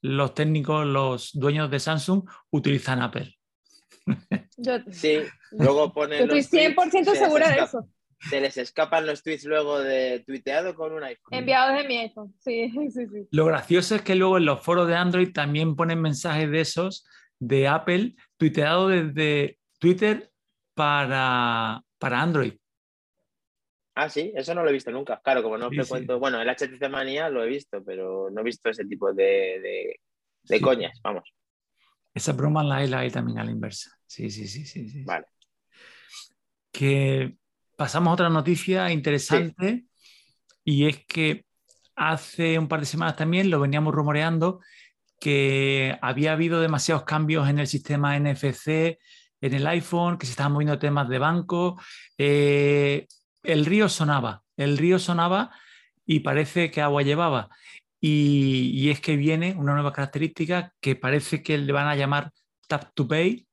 [0.00, 3.38] los técnicos, los dueños de Samsung utilizan Apple.
[4.56, 5.20] Yo, Sí,
[5.52, 7.88] luego ponen yo estoy los tweets, 100% se segura de eso.
[8.28, 11.32] se les escapan los tweets luego de tuiteado con un iPhone.
[11.34, 13.28] Enviados de mi iPhone, sí, sí, sí.
[13.30, 17.04] Lo gracioso es que luego en los foros de Android también ponen mensajes de esos
[17.38, 20.30] de Apple tuiteado desde Twitter
[20.74, 22.54] para, para Android.
[23.94, 25.20] Ah, sí, eso no lo he visto nunca.
[25.22, 28.44] Claro, como no Sí, frecuento, bueno, el HTC Manía lo he visto, pero no he
[28.44, 30.00] visto ese tipo de, de,
[30.44, 30.60] de Sí.
[30.62, 31.30] coñas, vamos.
[32.14, 33.90] Esa broma la hay, la hay también a la inversa.
[34.06, 34.88] Sí, sí, sí, sí.
[34.88, 35.04] sí.
[35.04, 35.26] Vale.
[36.70, 37.36] Que
[37.76, 39.84] pasamos a otra noticia interesante
[40.64, 41.44] y es que
[41.96, 44.60] hace un par de semanas también lo veníamos rumoreando
[45.22, 48.98] que había habido demasiados cambios en el sistema NFC,
[49.40, 51.80] en el iPhone, que se estaban moviendo temas de banco.
[52.18, 53.06] Eh,
[53.44, 55.52] el río sonaba, el río sonaba
[56.04, 57.50] y parece que agua llevaba.
[58.04, 62.32] Y, es que viene una nueva característica que parece que le van a llamar
[62.66, 63.46] Tap to Pay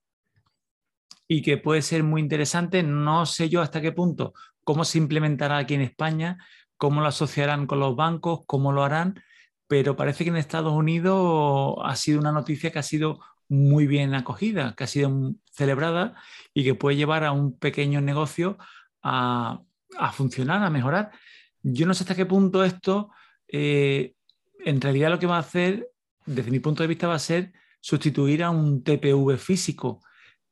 [1.27, 2.81] y que puede ser muy interesante.
[2.81, 4.33] No sé yo hasta qué punto,
[4.63, 6.43] cómo se implementará aquí en España,
[6.77, 9.21] cómo lo asociarán con los bancos, cómo lo harán,
[9.67, 14.15] pero parece que en Estados Unidos ha sido una noticia que ha sido muy bien
[14.15, 16.15] acogida, que ha sido celebrada
[16.55, 18.57] y que puede llevar a un pequeño negocio
[19.03, 19.62] a,
[19.99, 21.12] a funcionar, a mejorar.
[21.62, 23.12] Yo no sé hasta qué punto esto,
[23.47, 24.15] eh,
[24.65, 25.89] en realidad lo que va a hacer,
[26.26, 30.02] desde mi punto de vista, va a ser sustituir a un TPV físico,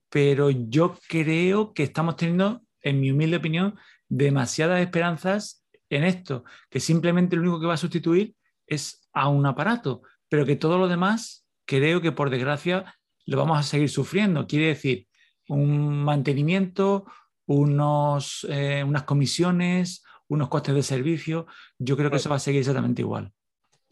[0.10, 3.76] pero yo creo que estamos teniendo, en mi humilde opinión,
[4.08, 9.46] demasiadas esperanzas en esto, que simplemente lo único que va a sustituir es a un
[9.46, 14.48] aparato, pero que todo lo demás creo que por desgracia lo vamos a seguir sufriendo.
[14.48, 15.08] Quiere decir,
[15.50, 17.06] un mantenimiento,
[17.46, 22.39] unos, eh, unas comisiones, unos costes de servicio, yo creo que Pues- eso va a
[22.39, 23.32] seguir exactamente igual.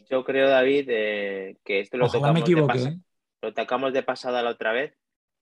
[0.10, 2.98] Yo creo, David, eh, que esto lo Ojalá me tocamos, de ¿eh?
[3.42, 4.94] lo tocamos de pasada la otra vez.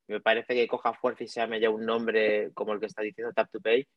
[0.07, 3.01] Me parece que coja fuerza y se llame ya un nombre como el que está
[3.01, 3.87] diciendo Tap to Pay.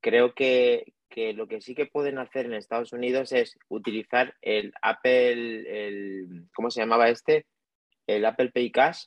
[0.00, 4.72] Creo que, que lo que sí que pueden hacer en Estados Unidos es utilizar el
[4.82, 7.46] Apple, el, ¿cómo se llamaba este?
[8.06, 9.04] El Apple Pay Cash,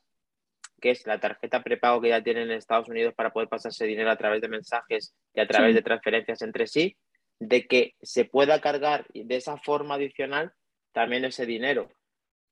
[0.82, 4.10] que es la tarjeta prepago que ya tienen en Estados Unidos para poder pasarse dinero
[4.10, 5.76] a través de mensajes y a través Sí.
[5.76, 6.98] de transferencias entre sí,
[7.40, 10.54] de que se pueda cargar de esa forma adicional
[10.98, 11.92] también ese dinero.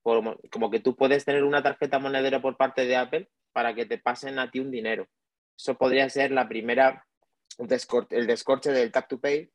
[0.04, 3.88] Como, como que tú puedes tener una tarjeta monedero por parte de Apple para que
[3.88, 5.08] te pasen a ti un dinero.
[5.58, 7.08] Eso podría ser la primera,
[7.58, 9.50] el descorche del Tap to Pay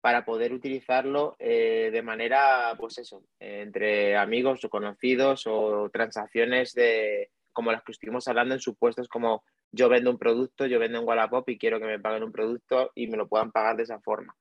[0.00, 7.30] para poder utilizarlo eh, de manera, pues eso, entre amigos o conocidos o transacciones de,
[7.52, 11.06] como las que estuvimos hablando en supuestos como yo vendo un producto, yo vendo en
[11.06, 14.00] Wallapop y quiero que me paguen un producto y me lo puedan pagar de esa
[14.00, 14.34] forma.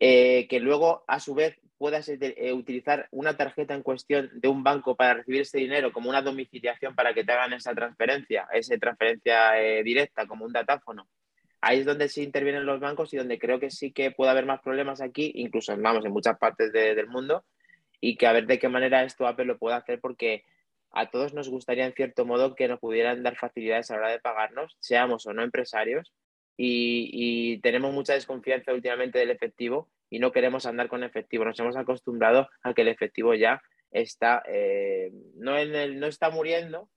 [0.00, 4.62] Eh, que luego, a su vez, puedas eh, utilizar una tarjeta en cuestión de un
[4.62, 8.78] banco para recibir ese dinero como una domiciliación para que te hagan esa transferencia, esa
[8.78, 11.06] transferencia eh, directa como un datáfono.
[11.60, 14.46] Ahí es donde sí intervienen los bancos y donde creo que sí que puede haber
[14.46, 17.44] más problemas aquí, incluso vamos, en muchas partes de- del mundo,
[18.00, 20.42] y que a ver de qué manera esto Apple lo puede hacer porque
[20.90, 24.10] a todos nos gustaría en cierto modo que nos pudieran dar facilidades a la hora
[24.12, 26.14] de pagarnos, seamos o no empresarios,
[26.56, 31.44] y, y tenemos mucha desconfianza últimamente del efectivo y no queremos andar con efectivo.
[31.44, 36.30] Nos hemos acostumbrado a que el efectivo ya está, eh, no, en el, no está
[36.30, 36.88] muriendo,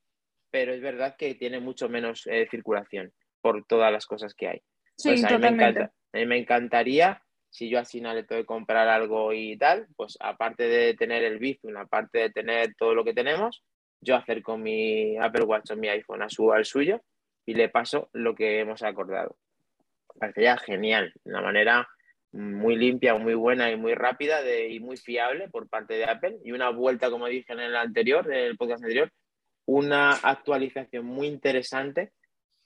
[0.50, 4.62] pero es verdad que tiene mucho menos eh, circulación por todas las cosas que hay.
[4.96, 8.24] Sí, Pues a, mí me encanta- a mí me encantaría, si yo al final le
[8.24, 12.74] tengo que comprar algo y tal, pues aparte de tener el Bizum, aparte de tener
[12.76, 13.64] todo lo que tenemos,
[14.02, 17.02] yo acerco mi Apple Watch o mi iPhone a su, al suyo
[17.46, 19.38] y le paso lo que hemos acordado.
[20.20, 21.88] Parecería genial, una manera
[22.38, 26.38] muy limpia, muy buena y muy rápida y muy fiable por parte de Apple.
[26.44, 29.12] Y una vuelta, como dije en el anterior, en el podcast anterior,
[29.66, 32.12] una actualización muy interesante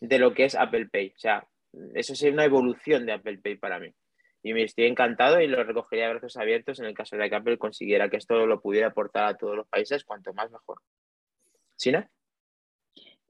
[0.02, 1.14] de lo que es Apple Pay.
[1.16, 1.48] O sea,
[1.94, 3.94] eso sería una evolución de Apple Pay para mí.
[4.44, 7.36] Y me estoy encantado y lo recogería a brazos abiertos en el caso de que
[7.36, 10.82] Apple consiguiera que esto lo pudiera aportar a todos los países, cuanto más mejor.
[11.78, 12.06] ¿Sí, no?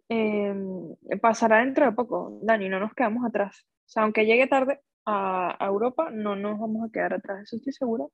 [0.09, 0.53] Eh,
[1.21, 3.63] pasará dentro de poco, Dani, no nos quedamos atrás.
[3.85, 7.55] O sea, aunque llegue tarde a, a Europa, no nos vamos a quedar atrás, eso
[7.57, 8.05] estoy segura.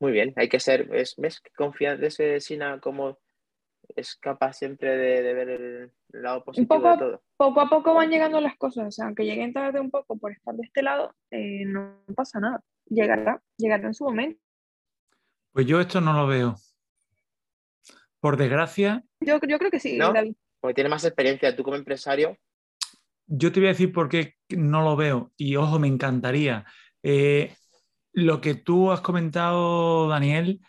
[0.00, 3.18] Muy bien, hay que ser, es, ¿ves qué confianza ese Sina como
[3.96, 7.22] es capaz siempre de, de ver el lado positivo poco de a- todo?
[7.36, 10.32] Poco a poco van llegando las cosas, o sea, aunque lleguen tarde un poco por
[10.32, 12.62] estar de este lado, eh, no pasa nada.
[12.86, 14.40] Llegará, llegará en su momento.
[15.52, 16.56] Pues yo esto no lo veo.
[18.20, 20.12] Por desgracia, Yo, yo creo que sí, ¿No?
[20.12, 20.34] David.
[20.60, 22.36] Porque tiene más experiencia tú como empresario.
[23.26, 25.32] Yo te voy a decir por qué no lo veo.
[25.36, 26.64] Y ojo, me encantaría.
[27.02, 27.54] Eh,
[28.12, 30.60] lo que tú has comentado, Daniel,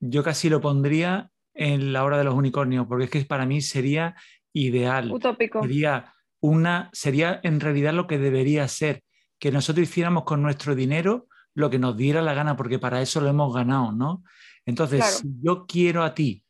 [0.00, 3.60] yo casi lo pondría en la hora de los unicornios, porque es que para mí
[3.60, 4.14] sería
[4.52, 5.10] ideal.
[5.12, 5.62] Utópico.
[5.62, 9.02] Sería una, sería en realidad lo que debería ser,
[9.38, 13.20] que nosotros hiciéramos con nuestro dinero lo que nos diera la gana, porque para eso
[13.20, 14.24] lo hemos ganado, ¿no?
[14.66, 16.43] Entonces, si yo quiero a ti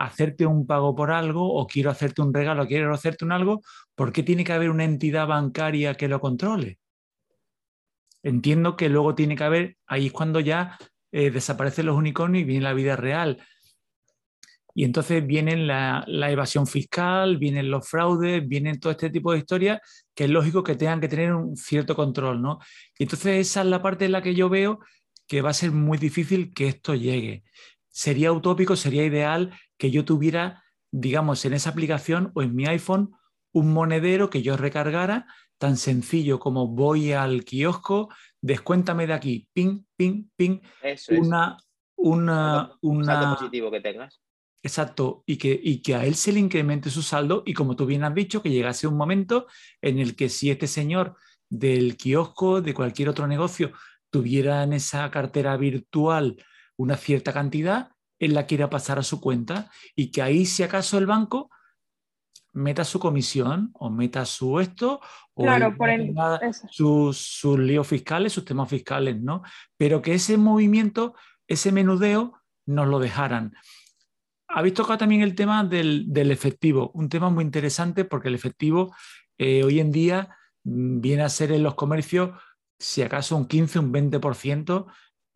[0.00, 3.60] hacerte un pago por algo o quiero hacerte un regalo, quiero hacerte un algo,
[3.94, 6.78] ¿por qué tiene que haber una entidad bancaria que lo controle?
[8.22, 10.78] Entiendo que luego tiene que haber, ahí es cuando ya
[11.12, 13.44] eh, desaparecen los unicornios y viene la vida real.
[14.74, 19.80] Y entonces vienen la, evasión fiscal, vienen los fraudes, vienen todo este tipo de historias
[20.14, 22.58] que es lógico que tengan que tener un cierto control, ¿no?
[22.98, 24.78] Y entonces esa es la parte en la que yo veo
[25.26, 27.44] que va a ser muy difícil que esto llegue.
[27.88, 30.62] Sería utópico, sería ideal que yo tuviera,
[30.92, 33.14] digamos, en esa aplicación o en mi iPhone
[33.52, 35.26] un monedero que yo recargara
[35.58, 38.10] tan sencillo como voy al kiosco,
[38.40, 41.56] descuéntame de aquí, ping, ping, ping, Eso una,
[41.96, 44.20] una, un una, positivo que tengas.
[44.62, 47.86] Exacto, y que, y que a él se le incremente su saldo y como tú
[47.86, 49.46] bien has dicho, que llegase un momento
[49.80, 51.16] en el que si este señor
[51.48, 53.72] del kiosco, de cualquier otro negocio,
[54.10, 56.36] tuviera en esa cartera virtual
[56.76, 60.96] una cierta cantidad, él la quiera pasar a su cuenta y que ahí si acaso
[60.98, 61.50] el banco
[62.52, 65.00] meta su comisión o meta su esto
[65.34, 66.66] o Claro, por el- tenga eso.
[66.70, 69.42] sus, sus líos fiscales, sus temas fiscales, ¿no?
[69.76, 71.14] Pero que ese movimiento,
[71.48, 73.54] ese menudeo, nos lo dejaran.
[74.48, 78.94] Habéis tocado también el tema del, del efectivo, un tema muy interesante porque el efectivo
[79.38, 82.30] eh, hoy en día mm, viene a ser en los comercios,
[82.78, 84.86] si acaso un 15, un 20%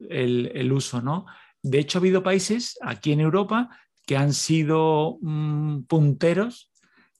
[0.00, 1.26] el, el uso, ¿no?
[1.64, 3.70] De hecho, ha habido países aquí en Europa
[4.04, 6.70] que han sido mm, punteros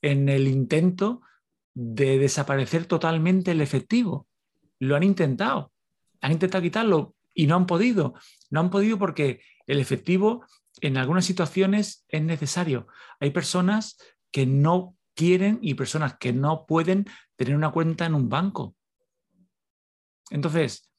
[0.03, 1.23] en el intento
[1.73, 4.29] de desaparecer totalmente el efectivo.
[4.79, 5.73] Lo han intentado,
[6.21, 8.15] han intentado quitarlo y no han podido.
[8.51, 10.45] No han podido porque el efectivo
[10.83, 12.87] en algunas situaciones es necesario.
[13.21, 13.97] Hay personas
[14.31, 18.77] que no quieren y personas que no pueden tener una cuenta en un banco.
[20.29, 20.93] Entonces,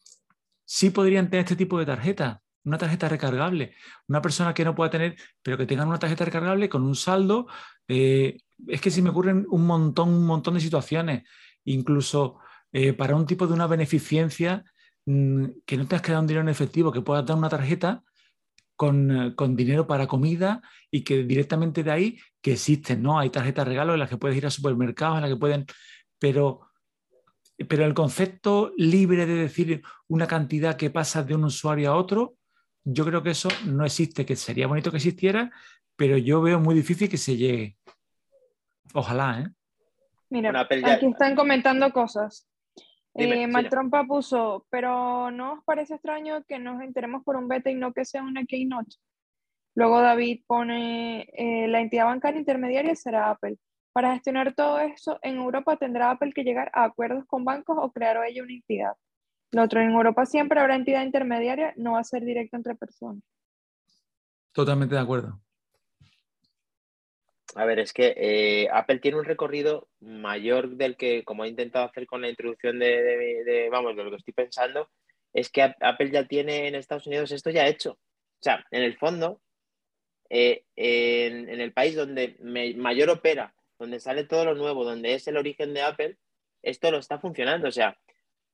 [0.66, 3.76] sí podrían tener este tipo de tarjeta, una tarjeta recargable.
[4.08, 7.48] Una persona que no pueda tener, pero que tengan una tarjeta recargable con un saldo.
[7.88, 8.38] eh,
[8.68, 11.24] es que se me ocurren un montón, un montón de situaciones,
[11.66, 12.40] incluso
[12.72, 14.64] eh, para un tipo de una beneficencia
[15.06, 18.04] mm, que no tengas que dar un dinero en efectivo, que puedas dar una tarjeta
[18.76, 20.62] con, eh, con dinero para comida
[20.92, 23.20] y que directamente de ahí que existen, ¿no?
[23.20, 25.66] Hay tarjetas regalo en las que puedes ir a supermercados, en las que pueden,
[26.20, 26.62] pero,
[27.68, 32.36] pero el concepto libre de decir una cantidad que pasa de un usuario a otro,
[32.86, 35.52] yo creo que eso no existe, que sería bonito que existiera,
[35.96, 37.78] pero yo veo muy difícil que se llegue.
[38.94, 39.50] Ojalá, ¿eh?
[40.30, 42.48] Mira, aquí están comentando cosas.
[43.14, 43.48] Dime, Eh.
[43.48, 47.94] Maltrompa puso, pero ¿no os parece extraño que nos enteremos por un beta y no
[47.94, 48.96] que sea una keynote?
[49.74, 53.58] Luego David pone, eh, la entidad bancaria intermediaria será Apple.
[53.94, 57.92] Para gestionar todo eso, en Europa tendrá Apple que llegar a acuerdos con bancos o
[57.92, 58.94] crear ella una entidad.
[59.52, 63.24] Lo otro, en Europa siempre habrá entidad intermediaria, no va a ser directo entre personas.
[64.52, 65.40] Totalmente de acuerdo.
[67.56, 71.86] A ver, es que eh, Apple tiene un recorrido mayor del que, como he intentado
[71.86, 74.90] hacer con la introducción de, de- de, vamos, de lo que estoy pensando,
[75.34, 77.92] es que Ap- Apple ya tiene en Estados Unidos esto ya hecho.
[77.94, 79.42] O sea, en el fondo,
[80.30, 85.14] eh, en, en el país donde me- mayor opera, donde sale todo lo nuevo, donde
[85.14, 86.18] es el origen de Apple,
[86.62, 87.70] esto lo está funcionando.
[87.70, 87.98] O sea,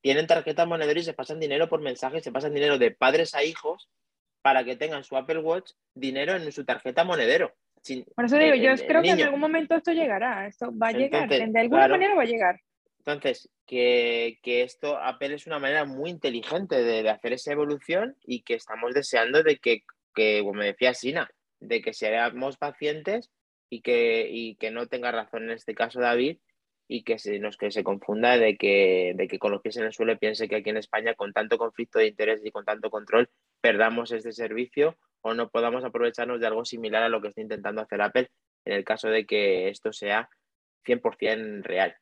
[0.01, 3.43] tienen tarjeta monedero y se pasan dinero por mensaje, se pasan dinero de padres a
[3.43, 3.89] hijos
[4.41, 7.53] para que tengan su Apple Watch dinero en su tarjeta monedero.
[7.83, 10.47] Sin- Por eso digo, el- yo el- el creo que en algún momento esto llegará,
[10.47, 11.93] esto va a llegar, de alguna claro.
[11.93, 12.59] manera va a llegar.
[12.99, 18.15] Entonces, que, que esto, Apple es una manera muy inteligente de, de hacer esa evolución
[18.23, 19.81] y que estamos deseando de que,
[20.13, 21.29] que, como decía Sina,
[21.59, 23.31] de que seamos pacientes
[23.71, 26.37] y que, y que no tenga razón en este caso David
[26.87, 29.85] y que se, nos, que se confunda de que, de que con los pies en
[29.85, 32.89] el suelo piense que aquí en España, con tanto conflicto de interés y con tanto
[32.89, 33.29] control,
[33.61, 37.81] perdamos este servicio o no podamos aprovecharnos de algo similar a lo que está intentando
[37.81, 38.29] hacer Apple
[38.65, 40.29] en el caso de que esto sea
[40.85, 41.95] 100% real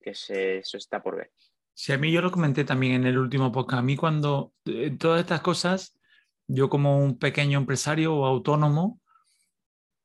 [0.00, 1.30] que se- eso está por ver.
[1.74, 4.96] Si a mí yo lo comenté también en el último podcast, a mí cuando eh,
[4.98, 5.98] todas estas cosas,
[6.46, 9.00] yo como un pequeño empresario o autónomo,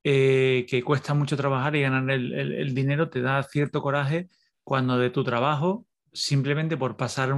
[0.04, 4.30] eh, que cuesta mucho trabajar y ganar el, el- dinero, te da cierto coraje
[4.64, 7.30] cuando de tu trabajo, simplemente por pasar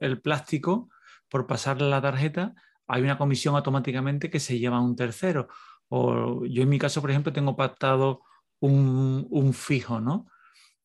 [0.00, 0.90] el plástico,
[1.28, 2.54] por pasar la tarjeta,
[2.86, 5.48] hay una comisión automáticamente que se lleva a un tercero.
[5.88, 8.22] O yo en mi caso, por ejemplo, tengo pactado
[8.60, 10.26] un, un fijo, ¿no?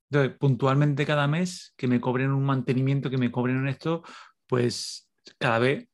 [0.09, 4.03] Entonces, puntualmente cada mes que me cobren un mantenimiento, que me cobren esto,
[4.47, 5.87] pues cada vez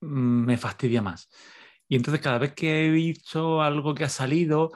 [0.00, 1.30] mm, me fastidia más.
[1.90, 4.70] Y entonces cada vez que he visto algo que ha salido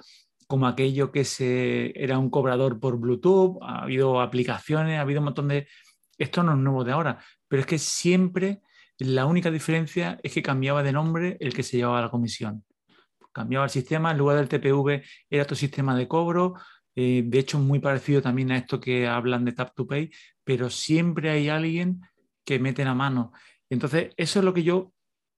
[0.49, 5.27] como aquello que se, era un cobrador por Bluetooth, ha habido aplicaciones, ha habido un
[5.27, 5.69] montón de...
[6.19, 8.63] Esto no es nuevo de ahora, pero es que siempre
[8.99, 12.65] la única diferencia es que cambiaba de nombre el que se llevaba la comisión.
[13.33, 16.55] Cambiaba el sistema, en lugar del TPV era tu sistema de cobro,
[16.97, 20.11] eh, de hecho muy parecido también a esto que hablan de Tap to Pay,
[20.43, 22.01] pero siempre hay alguien
[22.45, 23.33] que mete la mano.
[23.71, 24.94] Entonces, eso es lo que yo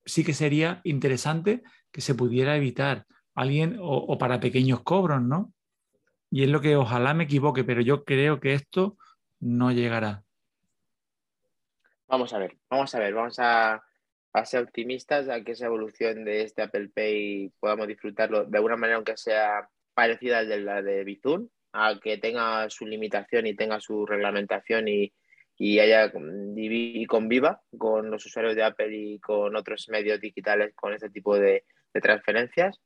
[0.06, 3.04] sí que sería interesante que se pudiera evitar
[3.34, 5.52] alguien o, para pequeños cobros, ¿no?
[6.30, 8.96] Y es lo que ojalá me equivoque, pero yo creo que esto
[9.40, 10.24] no llegará.
[12.08, 13.82] Vamos a ver, vamos a ver, vamos a,
[14.44, 18.96] ser optimistas a que esa evolución de este Apple Pay podamos disfrutarlo de alguna manera,
[18.96, 24.04] aunque sea parecida de la de Bizum, a que tenga su limitación y tenga su
[24.04, 25.12] reglamentación y,
[25.58, 26.12] y haya
[26.54, 31.38] y conviva con los usuarios de Apple y con otros medios digitales con este tipo
[31.38, 31.64] de,
[32.02, 32.82] transferencias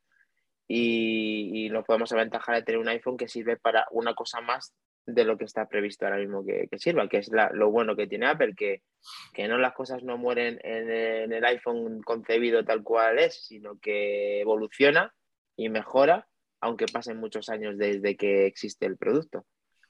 [0.69, 4.73] y, nos podemos aventajar de tener un iPhone que sirve para una cosa más
[5.05, 8.27] de lo que está previsto ahora mismo que, sirva, que es lo bueno que tiene
[8.27, 8.83] Apple, que,
[9.33, 14.39] que no las cosas no mueren en el, iPhone concebido tal cual es, sino que
[14.39, 15.13] evoluciona
[15.57, 16.29] y mejora,
[16.61, 19.45] aunque pasen muchos años desde que existe el producto.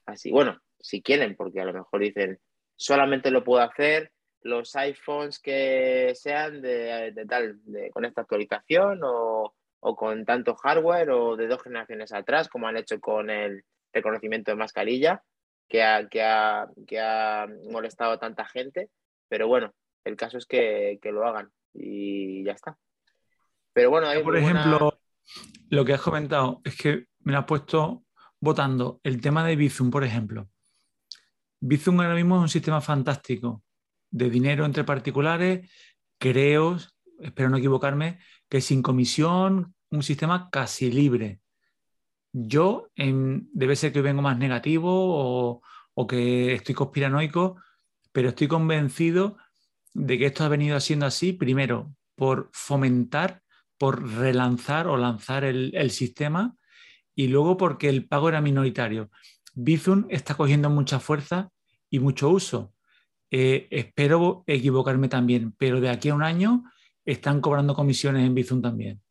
[0.08, 2.40] Así, bueno, si quieren, porque a lo mejor dicen,
[2.82, 4.12] solamente lo puedo hacer
[4.42, 11.36] los iPhones que sean de, tal, de, con esta actualización o, con tanto hardware o
[11.36, 13.64] de dos generaciones atrás, como han hecho con el
[13.94, 15.24] reconocimiento de mascarilla,
[15.68, 18.90] que ha, que ha, que ha molestado a tanta gente.
[19.30, 19.74] Pero bueno,
[20.04, 22.78] el caso es que, lo hagan y ya está.
[23.74, 25.00] Pero bueno, por ejemplo,
[25.70, 28.04] lo que has comentado es que me lo has puesto
[28.40, 30.50] votando el tema de Bizum, por ejemplo.
[31.64, 33.64] Bizum ahora mismo es un sistema fantástico
[34.10, 35.72] de dinero entre particulares.
[36.18, 36.78] Creo,
[37.20, 38.18] espero no equivocarme,
[38.50, 41.40] que sin comisión, un sistema casi libre.
[42.34, 45.62] Yo, debe ser que vengo más negativo
[45.94, 47.58] o, que estoy conspiranoico,
[48.12, 49.38] pero estoy convencido
[49.94, 53.44] de que esto ha venido siendo así, primero, por fomentar,
[53.78, 56.56] por relanzar o lanzar el, el sistema,
[57.14, 59.12] y luego porque el pago era minoritario.
[59.54, 61.52] Bizum está cogiendo mucha fuerza
[61.90, 62.74] y mucho uso.
[63.30, 66.64] Eh, espero equivocarme también, pero de aquí a un año
[67.06, 69.02] están cobrando comisiones en Bizum también.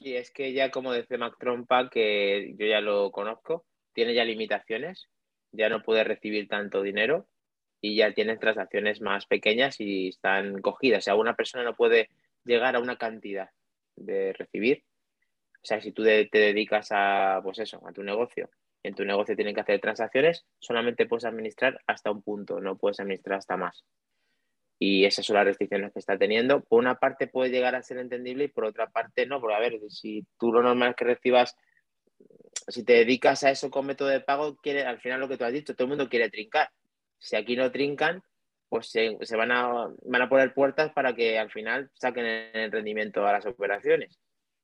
[0.00, 1.36] Y es que ya como dice Mac
[1.90, 5.08] que yo ya lo conozco, tiene ya limitaciones,
[5.52, 7.28] ya no puede recibir tanto dinero
[7.80, 10.98] y ya tiene transacciones más pequeñas y están cogidas.
[10.98, 12.10] O sea, una persona no puede
[12.44, 13.50] llegar a una cantidad
[13.96, 14.84] de recibir.
[15.62, 18.50] O sea, si tú te dedicas a, pues eso, a tu negocio
[18.86, 23.00] en tu negocio tienen que hacer transacciones, solamente puedes administrar hasta un punto, no puedes
[23.00, 23.84] administrar hasta más.
[24.78, 26.62] Y esas son las restricciones que está teniendo.
[26.62, 29.60] Por una parte puede llegar a ser entendible y por otra parte no, porque a
[29.60, 31.56] ver, si tú lo normal es que recibas,
[32.68, 35.44] si te dedicas a eso con método de pago, quiere, al final lo que tú
[35.44, 36.70] has dicho, todo el mundo quiere trincar.
[37.18, 38.22] Si aquí no trincan,
[38.68, 43.26] pues se, van, a, van a poner puertas para que al final saquen el rendimiento
[43.26, 44.18] a las operaciones.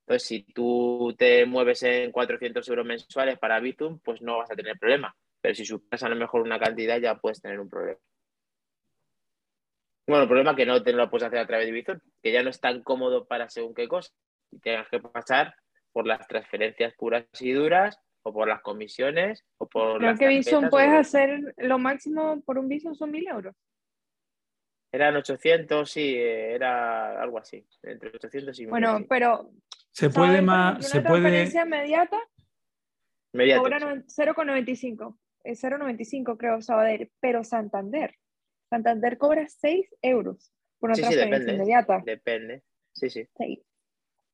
[0.05, 4.55] Entonces, si tú te mueves en 400 euros mensuales para Bitum, pues no vas a
[4.55, 5.15] tener problema.
[5.41, 7.99] Pero si superas a lo mejor una cantidad, ya puedes tener un problema.
[10.05, 12.31] Bueno, el problema es que no te lo puedes hacer a través de Bitum, que
[12.33, 14.13] ya no es tan cómodo para según qué cosa.
[14.51, 15.55] Y tengas que pasar
[15.93, 20.69] por las transferencias puras y duras, o por las comisiones, o por Creo que Bizum
[20.69, 23.55] puedes hacer lo máximo por un Bizum son 1000 euros.
[24.93, 28.69] Eran 800, sí, era algo así, entre 800 y 1000.
[28.69, 29.49] Bueno, pero
[29.89, 30.87] se puede más.
[30.87, 31.45] Se puede.
[31.45, 32.19] inmediata.
[33.33, 33.61] Inmediata.
[33.63, 35.17] 0,95.
[35.43, 38.13] Es 0,95 creo Sabadell, pero Santander.
[38.69, 42.03] Santander cobra 6 euros por una transferencia inmediata.
[42.05, 42.61] Depende.
[42.93, 43.27] Sí, sí.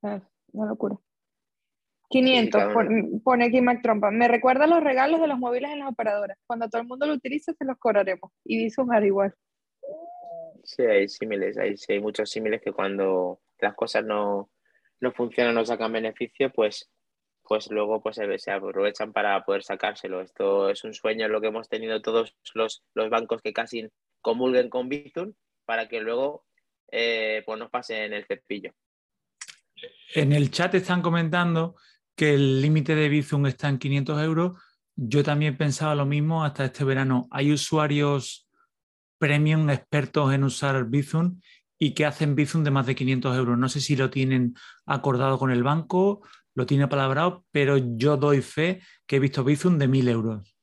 [0.03, 0.97] Ah, una locura.
[2.09, 2.73] 500,
[3.23, 4.11] pone aquí Mac Trompa.
[4.11, 6.37] Me recuerda los regalos de los móviles en las operadoras.
[6.45, 8.29] Cuando todo el mundo lo utilice, se los cobraremos.
[8.43, 9.33] Y Visumar igual.
[10.69, 11.57] Sí, hay símiles.
[11.57, 14.51] Hay, muchos símiles que cuando las cosas no,
[14.99, 16.91] no funcionan, no sacan beneficio, pues,
[17.41, 20.21] pues luego pues, se, aprovechan para poder sacárselo.
[20.21, 23.89] Esto es un sueño lo que hemos tenido todos los, bancos que casi
[24.21, 25.33] comulguen con Bizum
[25.65, 26.45] para que luego
[26.91, 28.71] eh, pues nos pasen el cepillo.
[30.13, 31.77] En el chat están comentando
[32.15, 34.61] que el límite de Bizum está en 500 euros.
[34.95, 37.27] Yo también pensaba lo mismo hasta este verano.
[37.31, 38.48] Hay usuarios
[39.19, 41.39] premium expertos en usar Bizum
[41.77, 43.57] y que hacen Bizum de más de 500 euros.
[43.57, 44.55] No sé si lo tienen
[44.85, 46.21] acordado con el banco,
[46.55, 50.55] lo tiene palabrado, pero yo doy fe que he visto Bizum de 1000 euros.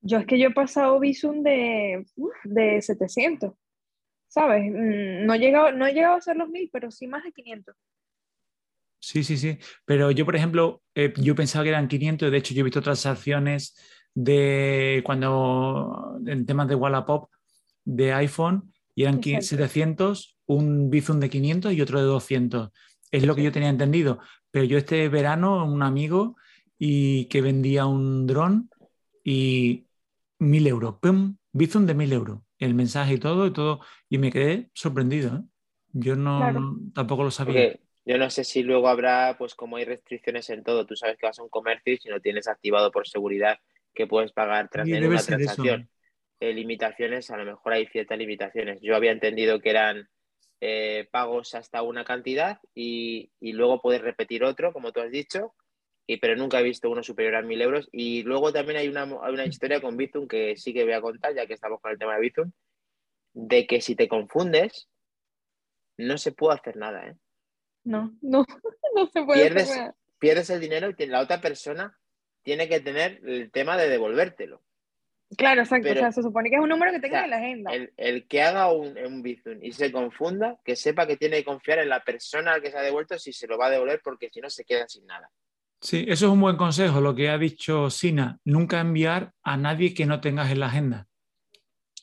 [0.00, 2.04] Yo es que yo he pasado Bizum de,
[2.44, 3.52] de 700,
[4.28, 4.64] ¿sabes?
[4.64, 7.32] Mm, no he, llegado, no he llegado a ser los 1000, pero sí más de
[7.32, 7.74] 500.
[9.00, 9.58] Sí, sí, sí.
[9.84, 12.82] Pero yo, por ejemplo, eh, yo pensaba que eran 500, de hecho yo he visto
[12.82, 13.76] transacciones
[14.14, 17.30] de cuando en temas de Wallapop
[17.84, 22.70] de iPhone y eran 700, un Bizum de 500 y otro de 200.
[23.10, 24.20] Es lo que yo tenía entendido.
[24.50, 26.36] Pero yo este verano, un amigo
[26.78, 28.70] y que vendía un dron
[29.24, 29.86] y
[30.38, 30.96] mil euros.
[31.00, 31.36] ¡Pum!
[31.52, 32.40] Bizum de mil euros.
[32.58, 33.80] El mensaje y todo, y todo.
[34.08, 35.36] Y me quedé sorprendido.
[35.36, 35.40] ¿eh?
[35.92, 37.78] Yo no, tampoco lo sabía.
[38.04, 41.26] yo no sé si luego habrá, pues como hay restricciones en todo, tú sabes que
[41.26, 43.58] vas a un comercio y si no tienes activado por seguridad
[43.94, 45.88] que puedes pagar tras una transacción.
[46.42, 48.80] Eh, limitaciones, a lo mejor hay ciertas limitaciones.
[48.82, 50.08] Yo había entendido que eran
[50.60, 55.54] eh, pagos hasta una cantidad y, luego puedes repetir otro, como tú has dicho,
[56.04, 57.88] y, pero nunca he visto uno superior a mil euros.
[57.92, 61.32] Y luego también hay una, una historia con Bizum que sí que voy a contar,
[61.32, 62.50] ya que estamos con el tema de Bizum,
[63.34, 64.88] de que si te confundes,
[65.96, 67.06] no se puede hacer nada.
[67.06, 67.14] ¿eh?
[67.84, 68.44] No, no,
[68.96, 69.96] no se puede pierdes, hacer nada.
[70.18, 71.96] Pierdes el dinero y la otra persona
[72.42, 74.60] tiene que tener el tema de devolvértelo.
[75.36, 75.90] Claro, exacto.
[75.90, 77.70] o sea, se supone que es un número que tenga en la agenda.
[77.96, 81.78] El, que haga un, un Bizum y se confunda, que sepa que tiene que confiar
[81.78, 84.30] en la persona al que se ha devuelto si se lo va a devolver, porque
[84.30, 85.30] si no se queda sin nada.
[85.80, 88.38] Sí, eso es un buen consejo, lo que ha dicho Sina.
[88.44, 91.08] Nunca enviar a nadie que no tengas en la agenda.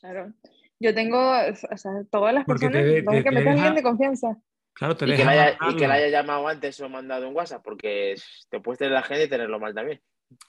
[0.02, 0.34] Claro.
[0.80, 4.38] Yo tengo, o sea, todas las personas que me alguien de confianza.
[4.74, 7.62] Claro, te y, que haya, y que la haya llamado antes o mandado un WhatsApp,
[7.64, 8.16] porque
[8.50, 10.02] te puedes tener la agenda y tenerlo mal también.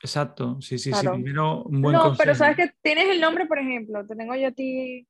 [0.03, 1.09] Exacto, sí, sí, sí.
[1.09, 4.49] Primero un buen No, pero sabes que tienes el nombre, por ejemplo, te tengo yo
[4.49, 5.07] a ti,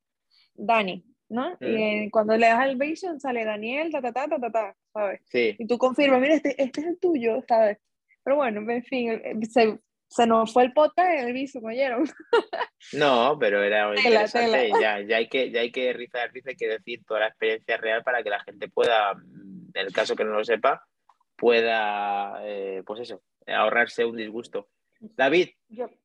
[0.54, 1.56] Dani, ¿no?
[1.60, 2.10] Y mm.
[2.10, 5.20] cuando le das al Vision sale Daniel, ta, ta, ta, ta, ta, ¿sabes?
[5.26, 5.56] Sí.
[5.58, 7.78] Y tú confirmas, mira, este, este es el tuyo, ¿sabes?
[8.22, 12.04] Pero bueno, en fin, se, se nos fue el podcast en el Vision, ¿oyeron?
[12.92, 14.70] No, pero era interesante.
[14.80, 18.02] Ya, ya, hay que, ya hay que rizar, hay que decir toda la experiencia real
[18.02, 20.82] para que la gente pueda, en el caso que no lo sepa,
[21.40, 24.68] pueda, eh, pues eso, ahorrarse un disgusto.
[25.00, 25.48] David,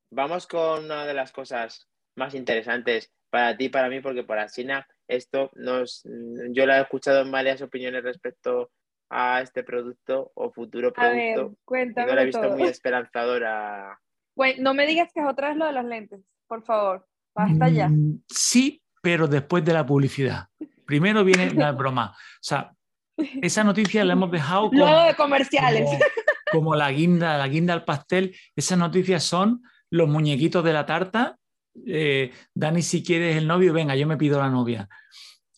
[0.10, 4.88] vamos con una de las cosas más interesantes para ti, para mí, porque para China
[5.10, 6.04] esto nos,
[6.52, 8.72] yo la he escuchado en varias opiniones respecto
[9.10, 11.58] a este producto o futuro producto.
[11.66, 12.08] cuéntame.
[12.08, 14.00] no la he visto muy esperanzadora.
[14.36, 17.06] Bueno, no me digas que es otra vez lo de las lentes, por favor.
[17.36, 17.90] Basta ya.
[17.90, 20.48] Mm, sí, pero después de la publicidad.
[20.86, 22.12] Primero viene la broma.
[22.12, 22.74] O sea,
[23.42, 25.90] esa noticia la hemos dejado como, de comerciales.
[26.52, 28.36] Como, la guinda, la guinda al pastel.
[28.56, 31.38] Esas noticias son los muñequitos de la tarta.
[31.86, 34.88] Eh, Dani, si quieres el novio, venga, yo me pido la novia.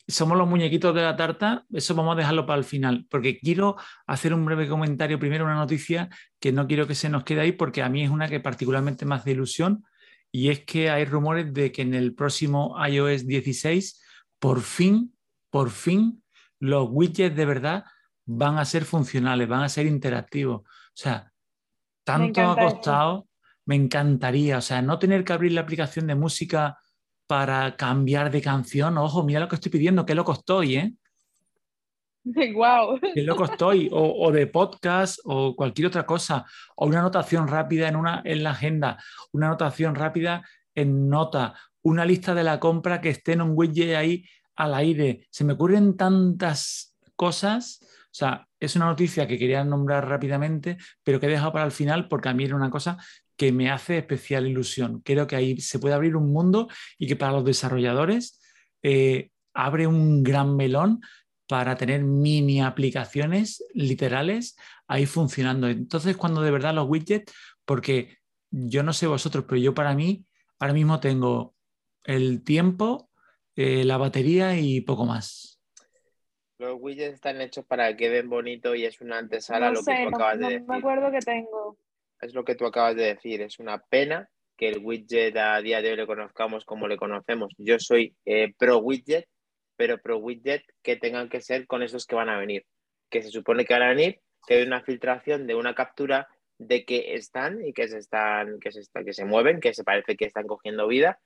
[0.07, 3.75] Somos los muñequitos de la tarta, eso vamos a dejarlo para el final, porque quiero
[4.05, 5.19] hacer un breve comentario.
[5.19, 6.07] Primero, una noticia
[6.39, 9.05] que no quiero que se nos quede ahí, porque a mí es una que particularmente
[9.05, 9.83] más de ilusión,
[10.31, 14.01] y es que hay rumores de que en el próximo iOS 16,
[14.39, 15.13] por fin,
[15.49, 16.23] por fin,
[16.59, 17.85] los widgets de verdad
[18.25, 20.61] van a ser funcionales, van a ser interactivos.
[20.61, 21.31] O sea,
[22.03, 23.27] tanto ha costado,
[23.65, 26.77] me encantaría, o sea, no tener que abrir la aplicación de música
[27.27, 28.97] para cambiar de canción.
[28.97, 30.93] Ojo, mira lo que estoy pidiendo, qué loco estoy, ¿eh?
[32.55, 32.99] Wow.
[33.13, 36.45] Qué loco estoy, o, de podcast, o cualquier otra cosa,
[36.75, 38.97] o una anotación rápida en, una, en la agenda,
[39.31, 40.43] una anotación rápida
[40.75, 44.25] en nota, una lista de la compra que esté en un widget ahí
[44.57, 45.27] al aire.
[45.29, 47.79] Se me ocurren tantas cosas.
[47.81, 51.71] O sea, es una noticia que quería nombrar rápidamente, pero que he dejado para el
[51.71, 52.97] final porque a mí era una cosa
[53.37, 55.01] que me hace especial ilusión.
[55.05, 58.41] Creo que ahí se puede abrir un mundo y que para los desarrolladores
[58.81, 61.01] eh, abre un gran melón
[61.47, 65.67] para tener mini aplicaciones literales ahí funcionando.
[65.69, 67.31] Entonces, cuando de verdad los widgets,
[67.63, 68.17] porque
[68.49, 70.25] yo no sé vosotros, pero yo para mí,
[70.59, 71.55] ahora mismo tengo
[72.03, 73.06] el tiempo
[73.57, 75.59] eh, la batería y poco más.
[76.59, 80.15] Los widgets están hechos para que queden bonito y es una antesala lo que tú
[80.15, 80.61] acabas de decir.
[80.61, 81.77] No me acuerdo que tengo.
[82.21, 83.41] Es lo que tú acabas de decir.
[83.41, 87.51] Es una pena que el widget a día de hoy le conozcamos como le conocemos.
[87.57, 89.27] Yo soy eh, pro widget,
[89.75, 92.63] pero pro widget que tengan que ser con esos que van a venir.
[93.09, 96.27] Que se supone que van a venir, que hay una filtración de una captura
[96.59, 99.83] de que están y que se están, que se están, que se mueven, que se
[99.83, 101.19] parece que están cogiendo vida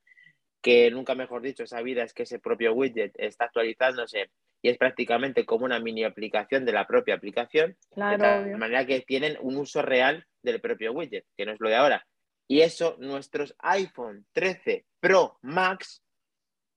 [0.62, 4.30] que nunca mejor dicho, esa vida es que ese propio widget está actualizándose
[4.62, 9.38] y es prácticamente como una mini aplicación de la propia aplicación, de manera que tienen
[9.42, 12.06] un uso real del propio widget, que no es lo de ahora.
[12.48, 16.04] Y eso nuestros iPhone 13 Pro Max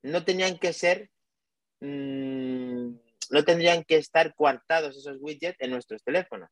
[0.03, 1.11] no tenían que ser,
[1.81, 2.89] mm,
[3.31, 6.51] no tendrían que estar coartados esos widgets en nuestros teléfonos.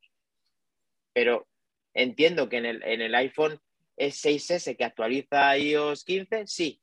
[1.15, 1.47] Pero
[1.95, 3.59] entiendo que en el, en el iPhone
[3.97, 6.81] 6S que actualiza iOS 15, sí,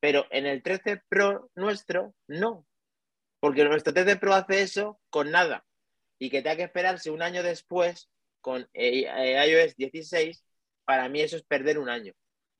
[0.00, 2.66] pero en el 13 Pro nuestro, no.
[3.40, 5.64] Porque nuestro 13 Pro hace eso con nada.
[6.20, 10.44] y que tenga que esperarse un año después con eh, eh, iOS 16,
[10.84, 12.12] para mí eso es perder un año.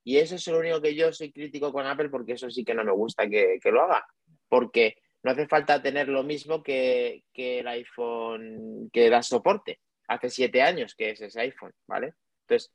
[0.05, 2.75] Y eso es lo único que yo soy crítico con Apple porque eso sí que
[2.75, 4.07] no me gusta que, lo haga.
[4.49, 9.81] Porque no hace falta tener lo mismo que, que, el iPhone que da soporte.
[10.07, 12.15] Hace siete años que es ese iPhone, ¿vale?
[12.43, 12.73] Entonces,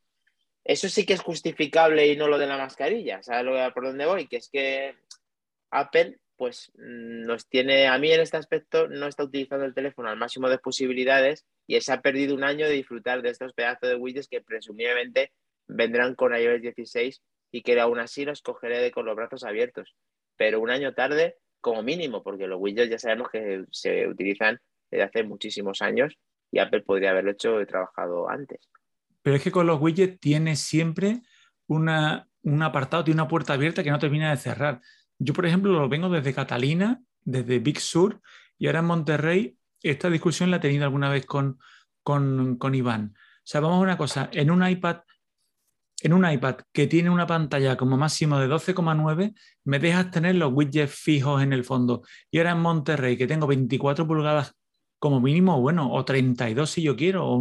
[0.64, 3.22] eso sí que es justificable y no lo de la mascarilla.
[3.22, 4.28] ¿Sabes por dónde voy?
[4.28, 4.96] Que es que
[5.72, 10.10] Apple pues mm, nos tiene, a mí en este aspecto no está utilizando el teléfono
[10.10, 13.90] al máximo de posibilidades y se ha perdido un año de disfrutar de estos pedazos
[13.90, 15.32] de widgets que presumiblemente
[15.68, 19.96] vendrán con iOS 16 y que aún así los cogeré con los brazos abiertos.
[20.36, 24.60] Pero un año tarde, como mínimo, porque los widgets ya sabemos que se utilizan
[24.90, 26.18] desde hace muchísimos años
[26.52, 28.70] y Apple podría haberlo hecho y trabajado antes.
[29.24, 31.24] Pero es que con los widgets tiene siempre
[31.66, 34.82] una, un apartado, tiene una puerta abierta que no termina de cerrar.
[35.18, 38.22] Yo, por ejemplo, lo vengo desde Catalina, desde Big Sur,
[38.58, 41.58] y ahora en Monterrey, esta discusión la he tenido alguna vez con,
[42.04, 43.14] con, con Iván.
[43.16, 44.98] O sea, vamos a una cosa, en un iPad,
[46.02, 50.52] en un iPad que tiene una pantalla como máximo de 12,9, me dejas tener los
[50.54, 52.04] widgets fijos en el fondo.
[52.30, 54.54] Y ahora en Monterrey, que tengo 24 pulgadas
[55.00, 57.38] como mínimo, bueno, o 32 si yo quiero, o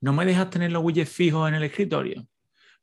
[0.00, 2.26] no me dejas tener los widgets fijos en el escritorio.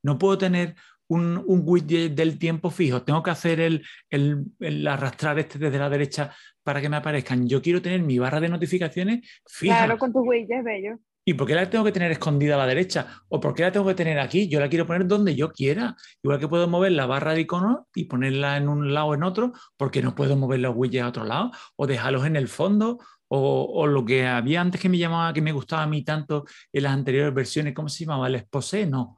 [0.02, 0.76] No puedo tener
[1.08, 6.34] un, widget del tiempo fijo, tengo que hacer el, el, arrastrar este desde la derecha
[6.64, 7.48] para que me aparezcan.
[7.48, 9.86] Yo quiero tener mi barra de notificaciones fija.
[9.86, 10.98] Claro, con tus widgets bello.
[11.26, 13.08] ¿Y por qué la tengo que tener escondida a la derecha?
[13.30, 14.50] ¿O por qué la tengo que tener aquí?
[14.50, 15.96] Yo la quiero poner donde yo quiera.
[16.22, 19.24] Igual que puedo mover la barra de iconos y ponerla en un lado o en
[19.24, 23.00] otro, porque no puedo mover los widgets a otro lado o dejarlos en el fondo
[23.36, 26.46] o, o, lo que había antes que me llamaba, que me gustaba a mí tanto
[26.72, 28.28] en las anteriores versiones, ¿cómo se llamaba?
[28.28, 29.18] El exposé, no.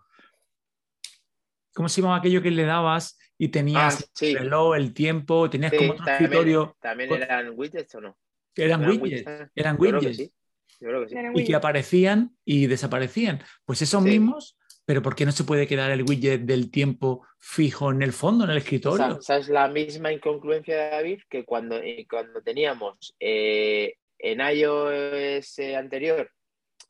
[1.73, 5.73] ¿Cómo se llamaba aquello que le dabas y tenías ah, el reloj, el tiempo, tenías
[5.73, 6.77] como otro también, escritorio?
[6.79, 8.17] ¿También eran widgets o no?
[8.55, 10.31] Eran, widgets, eran widgets.
[10.79, 11.15] Yo creo que sí.
[11.35, 13.43] Y que aparecían y desaparecían.
[13.65, 17.91] Pues esos mismos, pero ¿por qué no se puede quedar el widget del tiempo fijo
[17.91, 19.19] en el fondo, en el escritorio?
[19.19, 23.95] esa es la misma incongruencia de David que cuando, eh, cuando teníamos eh,
[24.31, 26.31] en iOS anterior,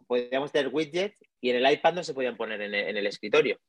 [0.08, 3.60] podíamos tener widgets y en el iPad no se podían poner en el escritorio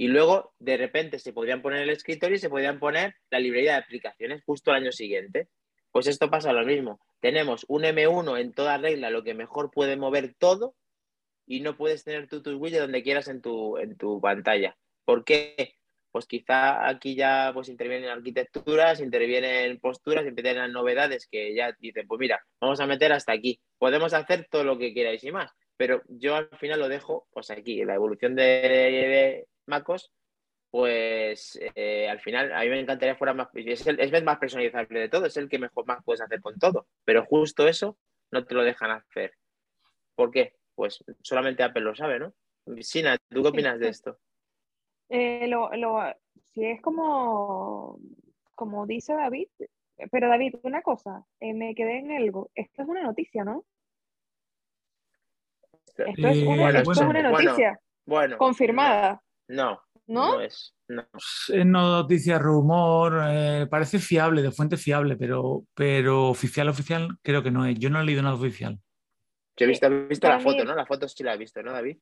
[0.00, 3.72] y luego de repente se podrían poner el escritorio y se podrían poner la librería
[3.72, 5.48] de aplicaciones justo al año siguiente.
[5.92, 7.00] Pues esto pasa lo mismo.
[7.20, 10.74] Tenemos un M1 en toda regla, lo que mejor puede mover todo,
[11.46, 14.74] y no puedes tener tú tus widgets donde quieras en tu, en tu pantalla.
[15.04, 15.74] ¿Por qué?
[16.12, 22.18] Pues quizá aquí ya pues intervienen arquitecturas, intervienen posturas, intervienen novedades que ya dicen, pues
[22.18, 23.60] mira, vamos a meter hasta aquí.
[23.78, 27.50] Podemos hacer todo lo que queráis y más, pero yo al final lo dejo pues
[27.50, 30.12] aquí, la evolución de, MacOS,
[30.70, 35.08] pues eh, al final a mí me encantaría fuera más, es el, más personalizable de
[35.08, 37.96] todo, es el que mejor más puedes hacer con todo, pero justo eso
[38.32, 39.34] no te lo dejan hacer.
[40.14, 40.54] ¿Por qué?
[40.74, 42.34] Pues solamente Apple lo sabe, ¿no?
[42.80, 44.18] Sina, ¿tú qué opinas de esto?
[45.10, 45.70] Eh, lo,
[46.52, 47.98] si es como,
[48.54, 49.48] como dice David,
[50.12, 53.64] pero David, una cosa, eh, me quedé en algo, esto es una noticia, ¿no?
[55.84, 59.20] Esto es una, noticia bueno, confirmada.
[59.48, 60.74] No, no, es.
[60.86, 61.04] No.
[61.48, 67.50] Es noticia, rumor, eh, parece fiable, de fuente fiable, pero, pero oficial, oficial, creo que
[67.50, 67.76] no es.
[67.78, 68.78] Yo no he leído nada oficial.
[69.56, 70.74] Yo he visto, visto la foto, ¿no?
[70.74, 71.98] La foto sí la he visto, ¿no, David?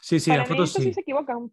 [0.00, 0.82] Sí, sí, la foto sí.
[0.82, 1.50] sí se equivocan.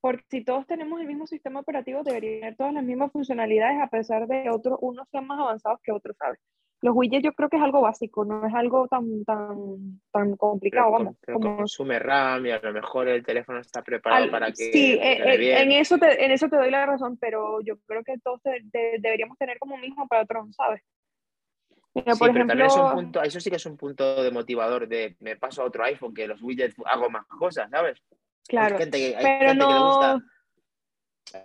[0.00, 3.88] Porque si todos tenemos el mismo sistema operativo, deberían tener todas las mismas funcionalidades, a
[3.88, 6.38] pesar de que otros, unos sean más avanzados que otros, ¿sabes?
[6.80, 10.92] los widgets yo creo que es algo básico, no es algo tan, tan, tan complicado.
[10.92, 11.56] vamos, como...
[11.56, 14.70] consume RAM y a lo mejor el teléfono está preparado para que.
[14.70, 18.04] Sí, eh, eh, en, eso te, en eso te doy la razón, pero yo creo
[18.04, 18.40] que todos
[18.72, 20.82] deberíamos tener como mismo patrón, ¿sabes?
[21.92, 22.64] Pero, por ejemplo...
[22.64, 25.64] es un punto, eso sí que es un punto de motivador de me paso a
[25.64, 28.00] otro iPhone, que los widgets hago más cosas, ¿sabes?
[28.48, 29.68] Claro, hay gente que, hay pero gente no...
[29.68, 30.22] que le gusta.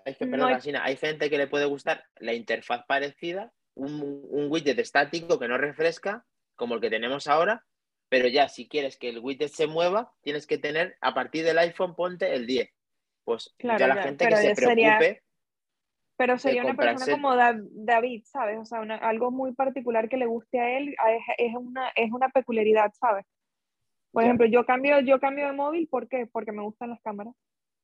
[0.05, 5.39] Hay, que, perdón, hay gente que le puede gustar la interfaz parecida un, widget estático
[5.39, 6.25] que no refresca,
[6.55, 7.63] como el que tenemos ahora,
[8.09, 11.57] pero ya si quieres que el widget se mueva, tienes que tener a partir del
[11.57, 12.69] iPhone ponte el 10.
[13.23, 15.23] Pues ya la gente que se preocupe.
[16.17, 18.59] pero sería una persona como David, ¿sabes?
[18.59, 20.95] O sea, algo muy particular que le guste a él
[21.37, 23.25] es, una, es una peculiaridad, ¿sabes?
[24.13, 26.27] Por ejemplo, yo cambio, yo cambio de móvil, ¿por qué?
[26.31, 27.33] Porque me gustan las cámaras.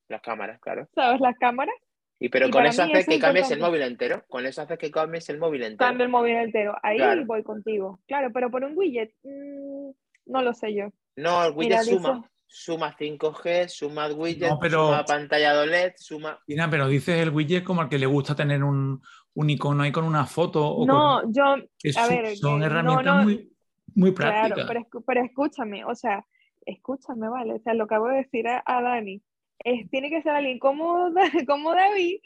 [0.07, 0.87] Las cámaras, claro.
[0.93, 1.19] ¿Sabes?
[1.19, 1.73] Las cámaras.
[2.19, 4.23] Y pero con eso hace que cambies el móvil entero.
[4.27, 5.87] Con eso hace que cambies el móvil entero.
[5.87, 6.75] Cambio el móvil entero.
[6.83, 7.99] Ahí voy contigo.
[8.07, 9.89] Claro, pero por un widget, mm,
[10.27, 10.89] no lo sé yo.
[11.15, 12.29] No, el widget suma.
[12.51, 16.39] Suma 5G, suma widget, suma pantalla OLED, suma.
[16.47, 19.01] Mira, pero dices el widget como al que le gusta tener un,
[19.35, 20.67] un icono ahí con una foto.
[20.67, 21.43] O no, yo.
[21.45, 23.48] a ver, son herramientas muy,
[23.95, 24.55] muy práctica.
[24.55, 26.25] Claro, pero, escúchame, o sea,
[26.65, 27.53] escúchame, ¿vale?
[27.53, 29.21] O sea, lo acabo de decir a, Dani,
[29.63, 31.11] es, tiene que ser alguien como,
[31.47, 32.19] como David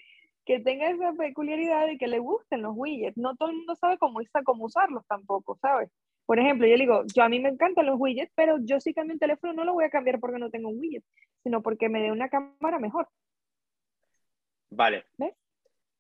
[0.45, 3.17] que tenga esa peculiaridad de que le gusten los widgets.
[3.17, 5.89] No todo el mundo sabe cómo, cómo usarlos tampoco, ¿sabes?
[6.25, 8.93] Por ejemplo, yo le digo, yo a mí me encantan los widgets, pero yo sí
[8.93, 11.03] cambio un teléfono, no lo voy a cambiar porque no tengo un widget,
[11.43, 13.07] sino porque me dé una cámara mejor.
[14.69, 15.05] Vale.
[15.17, 15.33] ¿Ves?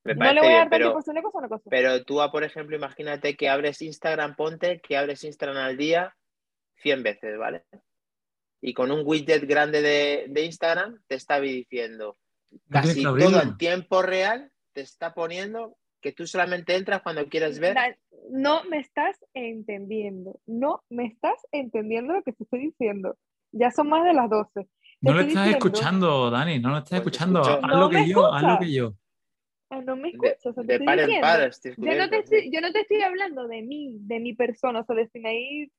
[0.03, 1.69] No le voy a dar pero, una cosa, una cosa.
[1.69, 6.15] Pero tú, por ejemplo, imagínate que abres Instagram, ponte que abres Instagram al día
[6.77, 7.63] 100 veces, ¿vale?
[8.61, 12.17] Y con un widget grande de, de Instagram te está diciendo
[12.69, 17.97] casi todo en tiempo real, te está poniendo que tú solamente entras cuando quieres ver.
[18.29, 23.17] No me estás entendiendo, no me estás entendiendo lo que te estoy diciendo.
[23.51, 24.67] Ya son más de las 12.
[25.01, 27.41] no lo estás escuchando, Dani, no lo estás pues escuchando.
[27.41, 28.93] Haz lo que yo, haz lo que yo.
[29.73, 30.43] Ah, no me escuchas.
[30.43, 34.85] yo, no te estoy, yo no te estoy hablando de mí, de mi persona, o
[34.85, 35.71] sea, de Sinaí,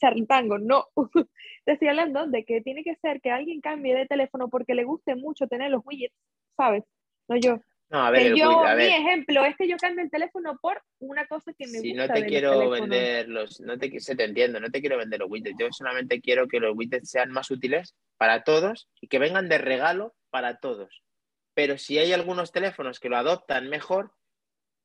[0.00, 0.86] Charlitango, no.
[1.64, 4.84] te estoy hablando de que tiene que ser que alguien cambie de teléfono porque le
[4.84, 6.14] guste mucho tener los widgets,
[6.56, 6.84] ¿sabes?
[7.28, 7.60] No yo.
[7.90, 11.52] No, a ver, yo, mi ejemplo es que yo cambio el teléfono por una cosa
[11.58, 12.14] que me si gusta.
[12.14, 15.20] Si no te quiero vender los, no te, se te entiendo, no te quiero vender
[15.20, 15.56] los widgets.
[15.58, 19.56] Yo solamente quiero que los widgets sean más útiles para todos y que vengan de
[19.56, 21.02] regalo para todos.
[21.58, 24.12] Pero si hay algunos teléfonos que lo adoptan mejor,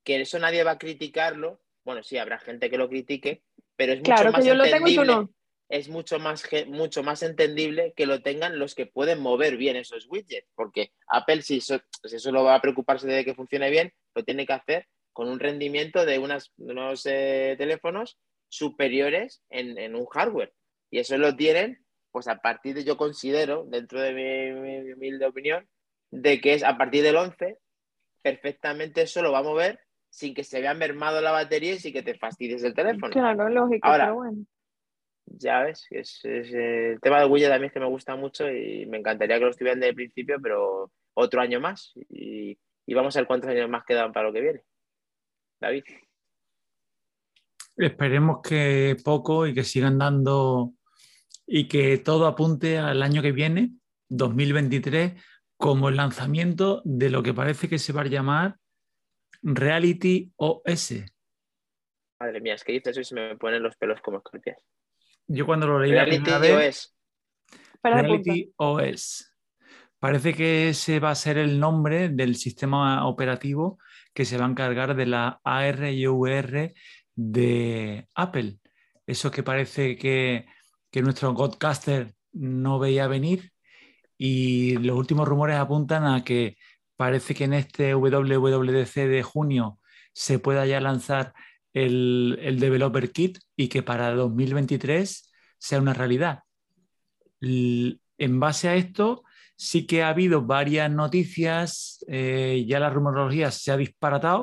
[0.02, 1.60] que eso nadie va a criticarlo.
[1.84, 3.44] Bueno, sí, habrá gente que lo critique,
[3.76, 5.28] pero es mucho más entendible.
[5.68, 10.08] Es mucho más, mucho más entendible que lo tengan los que pueden mover bien esos
[10.10, 13.92] widgets, porque Apple, si eso, si eso lo va a preocuparse de que funcione bien,
[14.12, 18.18] lo tiene que hacer con un rendimiento de unas, unos eh, teléfonos
[18.48, 20.52] superiores en, un hardware.
[20.90, 25.68] Y eso lo tienen, pues a partir de, yo considero, dentro de mi, humilde opinión,
[26.14, 27.58] de que es a partir del 11,
[28.22, 31.92] perfectamente eso lo va a mover sin que se vea mermado la batería y sin
[31.92, 33.12] que te fastidies el teléfono.
[33.12, 34.46] Claro, lógico, Ahora, pero bueno.
[35.26, 38.98] Ya ves, es, el tema del widget también es que me gusta mucho y me
[38.98, 42.56] encantaría que lo estuvieran desde el principio, pero otro año más y,
[42.94, 44.62] vamos a ver cuántos años más quedan para lo que viene.
[45.60, 45.84] David.
[47.76, 50.74] Esperemos que poco y que sigan dando
[51.46, 53.72] y que todo apunte al año que viene,
[54.10, 55.14] 2023,
[55.64, 58.58] como el lanzamiento de lo que parece que se va a llamar
[59.40, 61.06] Reality OS.
[62.20, 64.58] Madre mía, es que dices eso y se me ponen los pelos como escorpias.
[65.26, 66.94] Yo cuando lo leí Reality la OS.
[67.82, 69.34] Reality OS.
[69.98, 73.78] Parece que ese va a ser el nombre del sistema operativo
[74.12, 76.74] que se va a encargar de la AR y VR
[77.14, 78.58] de Apple.
[79.06, 80.44] Eso que parece que,
[80.90, 83.53] que nuestro Godcaster no veía venir
[84.26, 86.56] y los últimos rumores apuntan a que
[86.96, 89.78] parece que en este WWDC de junio
[90.14, 91.34] se pueda ya lanzar
[91.74, 96.38] el, Developer Kit y que para 2023 sea una realidad.
[97.42, 99.24] En base a esto,
[99.56, 104.40] sí que ha habido varias noticias, eh, ya la rumorología se ha disparatado.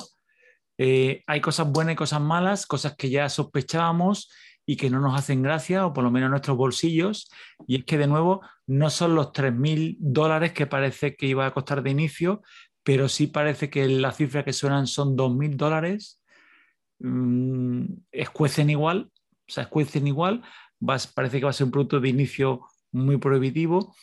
[0.77, 4.29] Eh, hay cosas buenas y cosas malas, cosas que ya sospechábamos
[4.71, 7.29] y que no nos hacen gracia, o por lo menos en nuestros bolsillos.
[7.67, 11.51] Y es que, de nuevo, no son los 3.000 dólares que parece que iba a
[11.51, 12.41] costar de inicio,
[12.81, 16.21] pero sí parece que la cifra que suenan son 2.000 dólares.
[16.99, 19.11] Mm, escuecen igual,
[19.45, 20.41] o sea, escuecen igual.
[20.79, 22.61] parece que va a ser un producto de inicio
[22.93, 23.93] muy prohibitivo,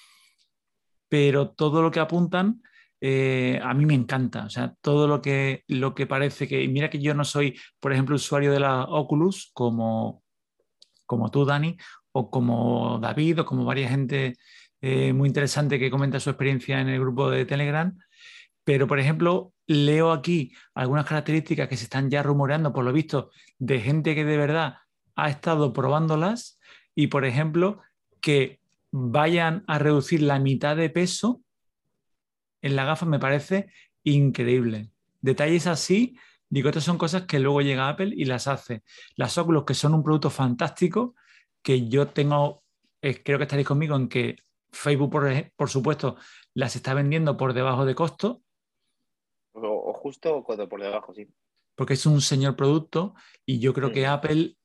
[1.08, 2.60] pero todo lo que apuntan
[3.00, 4.44] eh, a mí me encanta.
[4.44, 6.68] O sea, todo lo que, lo que parece que.
[6.68, 10.22] Mira que yo no soy, por ejemplo, usuario de la Oculus como,
[11.08, 11.76] como tú, Dani,
[12.12, 14.36] o como David, o como varias gente
[14.80, 17.98] eh, muy interesante que comenta su experiencia en el grupo de Telegram.
[18.62, 23.30] Pero, por ejemplo, leo aquí algunas características que se están ya rumoreando, por lo visto,
[23.58, 24.76] de gente que de verdad
[25.16, 26.60] ha estado probándolas
[26.94, 27.80] y, por ejemplo,
[28.20, 28.60] que
[28.92, 31.42] vayan a reducir la mitad de peso
[32.62, 33.70] en la gafa me parece
[34.04, 34.90] increíble.
[35.20, 36.18] Detalles así,
[36.48, 38.82] digo, estas son cosas que luego llega Apple y las hace.
[39.16, 41.14] Las Oculus, que son un producto fantástico,
[41.62, 42.62] que yo tengo,
[43.02, 44.36] eh, creo que estaréis conmigo en que
[44.70, 45.10] Facebook,
[45.56, 46.16] por, supuesto,
[46.54, 48.42] las está vendiendo por debajo de costo.
[49.52, 51.28] O, justo o por debajo, sí.
[51.74, 53.14] Porque es un señor producto
[53.46, 54.10] y yo creo que mm.
[54.10, 54.56] Apple,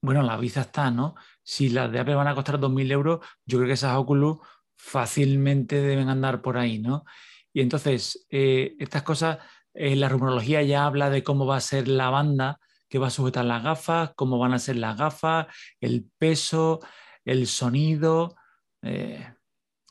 [0.00, 1.14] bueno, la visa está, ¿no?
[1.42, 4.38] Si las de Apple van a costar 2.000 euros, yo creo que esas Oculus
[4.76, 7.04] fácilmente deben andar por ahí, ¿no?
[7.52, 9.38] Y entonces, eh, estas cosas,
[9.76, 12.58] eh, la rumorología ya habla de cómo va a ser la banda
[12.88, 15.46] que va a sujetar las gafas, cómo van a ser las gafas,
[15.80, 16.80] el peso,
[17.24, 18.36] el sonido.
[18.82, 19.26] Eh,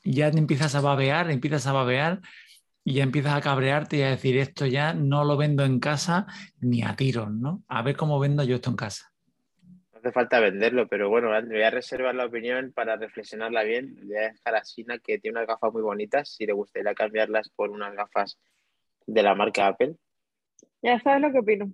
[0.02, 2.20] ya te empiezas a babear, empiezas a babear
[2.82, 6.26] y ya empiezas a cabrearte y a decir esto ya no lo vendo en casa
[6.60, 7.62] ni a tiros, ¿no?
[7.68, 9.12] A ver cómo vendo yo esto en casa.
[9.92, 13.96] hace falta venderlo, pero bueno, voy a reservar la opinión para reflexionarla bien.
[14.02, 17.50] Voy a dejar a Sina que tiene unas gafas muy bonitas, si le gustaría cambiarlas
[17.50, 18.38] por unas gafas
[19.06, 19.96] de la marca Apple.
[20.82, 21.72] Ya sabes lo que opino.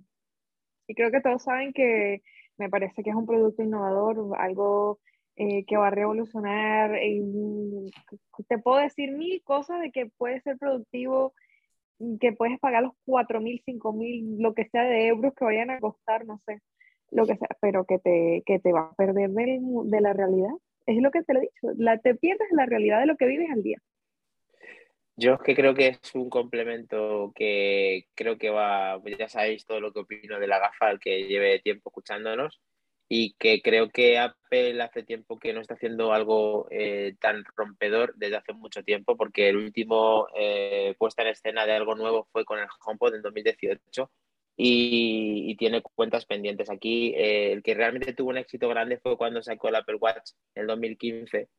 [0.87, 2.21] Y creo que todos saben que
[2.57, 4.99] me parece que es un producto innovador, algo
[5.35, 6.91] eh, que va a revolucionar.
[8.47, 11.33] te puedo decir mil cosas de que puede ser productivo,
[12.19, 15.69] que puedes pagar los 4 mil, 5 mil, lo que sea de euros que vayan
[15.71, 16.61] a costar, no sé,
[17.11, 20.51] lo que sea, pero que te, que te va a perder de la realidad.
[20.85, 23.49] Es lo que te lo he dicho, te pierdes la realidad de lo que vives
[23.51, 23.79] al día.
[25.15, 29.79] Yo es que creo que es un complemento que creo que va, ya sabéis todo
[29.79, 32.61] lo que opino de la gafa, al que lleve tiempo escuchándonos,
[33.07, 38.15] y que creo que Apple hace tiempo que no está haciendo algo eh, tan rompedor
[38.15, 42.43] desde hace mucho tiempo, porque el último eh, puesta en escena de algo nuevo fue
[42.45, 44.11] con el HomePod en 2018
[44.57, 46.69] y, tiene cuentas pendientes.
[46.69, 50.31] Aquí eh, el que realmente tuvo un éxito grande fue cuando sacó el Apple Watch
[50.55, 51.49] en 2015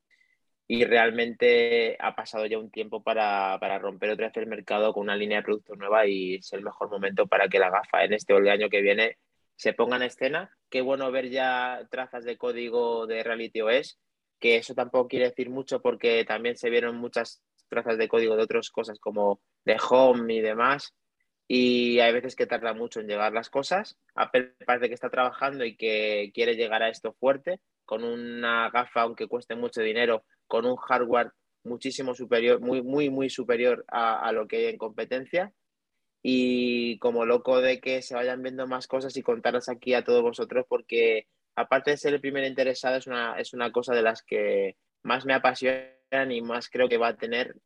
[0.67, 5.03] y realmente ha pasado ya un tiempo para, para, romper otra vez el mercado con
[5.03, 8.15] una línea de productos nueva y es el mejor momento para que la gafa en
[8.15, 9.19] este o el año que viene
[9.57, 10.51] se ponga en escena.
[10.71, 13.99] Qué bueno ver ya trazas de código de Reality OS,
[14.41, 18.45] que eso tampoco quiere decir mucho porque también se vieron muchas trazas de código de
[18.45, 20.95] otras cosas como de Home y demás
[21.47, 23.99] y hay veces que tarda mucho en llegar las cosas.
[24.15, 29.03] Apple parece que está trabajando y que quiere llegar a esto fuerte con una gafa,
[29.03, 31.33] aunque cueste mucho dinero, con un hardware
[31.65, 35.53] muchísimo superior, muy, muy, muy superior a, lo que hay en competencia.
[36.23, 40.23] Y como loco de que se vayan viendo más cosas y contarlas aquí a todos
[40.23, 44.23] vosotros, porque aparte de ser el primer interesado, es una, es una cosa de las
[44.23, 47.57] que más me apasionan y más creo que va a tener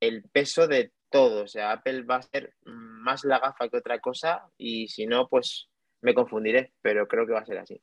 [0.00, 1.44] el peso de todo.
[1.44, 5.28] O sea, Apple va a ser más la gafa que otra cosa y si no,
[5.28, 5.68] pues
[6.00, 7.80] me confundiré, pero creo que va a ser así.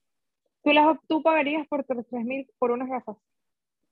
[0.63, 3.15] ¿Tú, las, tú pagarías por 3.000 por unas gafas?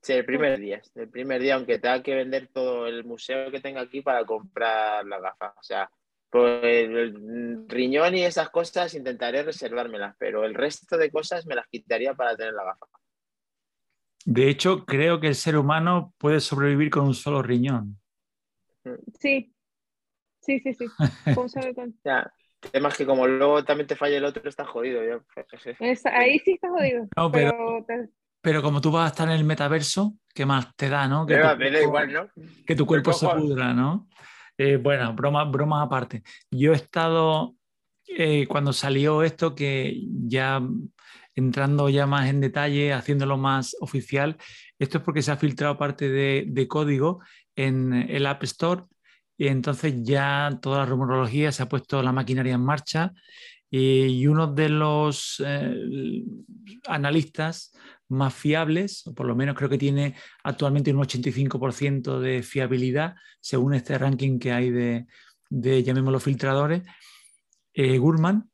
[0.02, 3.60] Sí, el primer día, el primer día, aunque tenga que vender todo el museo que
[3.60, 5.54] tenga aquí para comprar la gafa.
[5.58, 5.90] O sea,
[6.30, 11.66] por el riñón y esas cosas intentaré reservármelas, pero el resto de cosas me las
[11.66, 12.86] quitaría para tener la gafa.
[14.24, 17.98] De hecho, creo que el ser humano puede sobrevivir con un solo riñón.
[19.20, 19.54] Sí,
[20.40, 20.86] sí, sí, sí.
[22.04, 22.32] ya,
[22.72, 25.00] temas que como luego también te falla el otro, está jodido.
[26.12, 27.06] ahí sí está jodido.
[27.32, 28.08] pero, pero
[28.62, 31.26] como tú vas a estar en el metaverso, ¿qué más te da, no?
[31.26, 32.28] Que, tu, cuerpo, igual, ¿no?
[32.66, 34.08] que tu cuerpo se pudra, ¿no?
[34.58, 36.22] Eh, bueno, bromas broma aparte.
[36.50, 37.54] Yo he estado,
[38.06, 40.62] eh, cuando salió esto, que ya
[41.34, 44.36] entrando ya más en detalle, haciéndolo más oficial,
[44.78, 47.20] esto es porque se ha filtrado parte de, código
[47.54, 48.84] en el App Store
[49.36, 53.12] y entonces ya toda la rumorología se ha puesto la maquinaria en marcha
[53.70, 56.22] y uno de los eh,
[56.86, 57.72] analistas
[58.08, 63.74] más fiables, o por lo menos creo que tiene actualmente un 85% de fiabilidad, según
[63.74, 65.06] este ranking que hay de,
[65.50, 66.82] de llamémoslo, filtradores,
[67.74, 68.50] eh, Gurman,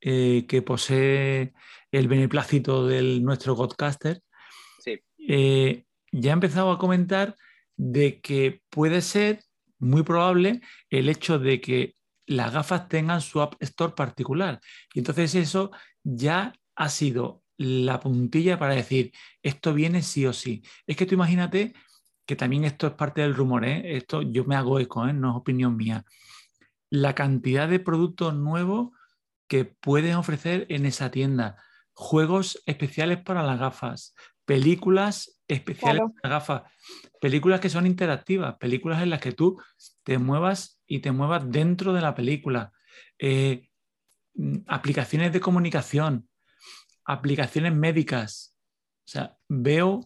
[0.00, 1.54] eh, que posee
[1.90, 4.22] el beneplácito del nuestro Godcaster,
[5.28, 7.34] eh, ya ha empezado a comentar
[7.76, 9.42] de que puede ser
[9.78, 11.96] muy probable el hecho de que
[12.26, 14.60] las gafas tengan su App Store particular.
[14.94, 15.70] Y entonces eso
[16.02, 20.62] ya ha sido la puntilla para decir, esto viene sí o sí.
[20.86, 21.74] Es que tú imagínate
[22.26, 23.96] que también esto es parte del rumor, ¿eh?
[23.96, 25.12] esto yo me hago eco, ¿eh?
[25.12, 26.04] no es opinión mía.
[26.90, 28.90] La cantidad de productos nuevos
[29.48, 31.56] que pueden ofrecer en esa tienda,
[31.92, 36.72] juegos especiales para las gafas, películas especiales para las gafas,
[37.20, 39.60] películas que son interactivas, películas en las que tú
[40.02, 42.72] te muevas y te muevas dentro de la película,
[43.18, 43.68] eh,
[44.34, 46.28] mm, aplicaciones de comunicación,
[47.06, 48.56] aplicaciones médicas.
[49.06, 50.00] O sea, veo,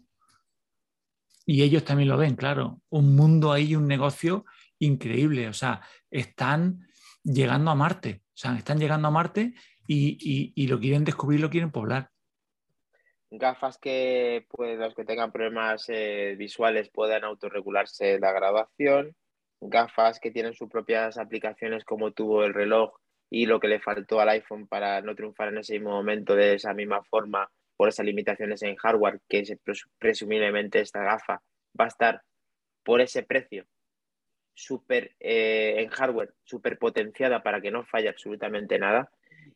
[1.46, 4.44] y ellos también lo ven, claro, un mundo ahí, un negocio
[4.78, 5.48] increíble.
[5.48, 5.80] O sea,
[6.10, 6.86] están
[7.24, 8.22] llegando a Marte.
[8.26, 9.54] O sea, están llegando a Marte
[9.86, 12.10] y, lo quieren descubrir, lo quieren poblar.
[13.30, 19.14] Gafas que pues, los que tengan problemas eh, visuales puedan autorregularse la graduación.
[19.60, 22.92] Gafas que tienen sus propias aplicaciones como tuvo el reloj
[23.30, 26.54] y lo que le faltó al iPhone para no triunfar en ese mismo momento de
[26.54, 29.58] esa misma forma por esas limitaciones en hardware, que
[29.98, 31.42] presumiblemente esta gafa
[31.80, 32.22] va a estar
[32.82, 33.66] por ese precio
[34.52, 39.10] súper eh, en hardware, súper potenciada para que no falle absolutamente nada.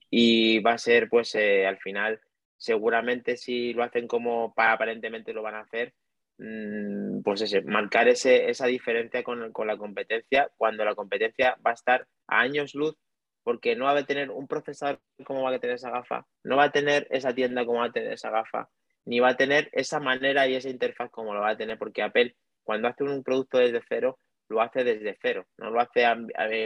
[0.09, 2.21] Y va a ser, pues, eh, al final,
[2.57, 5.93] seguramente si lo hacen como para, aparentemente lo van a hacer,
[6.39, 11.75] mm, pues marcar ese, esa diferencia con, con la competencia, cuando la competencia va a
[11.75, 12.97] estar a años luz
[13.45, 16.65] porque no va a tener un procesador como va a tener esa gafa, no va
[16.65, 18.69] a tener esa tienda como va a tener esa gafa,
[19.05, 22.03] ni va a tener esa manera y esa interfaz como lo va a tener, porque
[22.03, 22.35] Apple
[22.65, 24.19] cuando hace un producto desde cero,
[24.49, 26.07] lo hace desde cero, no lo hace,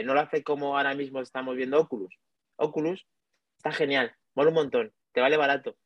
[0.03, 2.15] no lo hace como ahora mismo estamos viendo Oculus.
[2.55, 3.05] Oculus
[3.57, 5.77] está genial, mola un montón, te vale barato.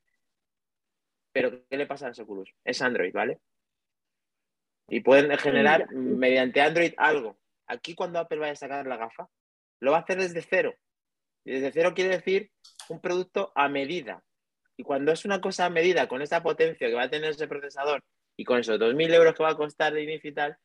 [1.32, 2.52] Pero ¿qué le pasa a los Oculus?
[2.64, 3.40] Es Android, ¿vale?
[4.88, 7.40] Y pueden generar mediante Android algo.
[7.66, 9.28] Aquí cuando Apple vaya a sacar la gafa,
[9.84, 10.76] lo va a hacer desde cero.
[11.44, 12.52] Y desde cero quiere decir
[12.90, 14.24] un producto a medida.
[14.78, 17.48] Y cuando es una cosa a medida, con esa potencia que va a tener ese
[17.48, 18.02] procesador
[18.38, 20.58] y con esos 2.000 euros que va a costar de inicio y tal,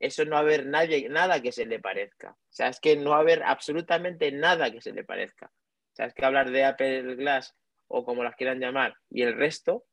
[0.00, 2.30] eso no va a haber nadie, nada que se le parezca.
[2.30, 5.46] O sea, es que no va a haber absolutamente nada que se le parezca.
[5.46, 7.54] O sea, es que hablar de Apple Glass
[7.86, 9.84] o como las quieran llamar y el resto,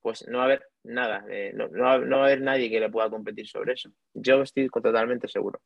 [0.00, 3.10] pues no va a haber nada, no, no, va, a haber nadie que le pueda
[3.10, 3.90] competir sobre eso.
[4.14, 5.60] Yo estoy totalmente seguro.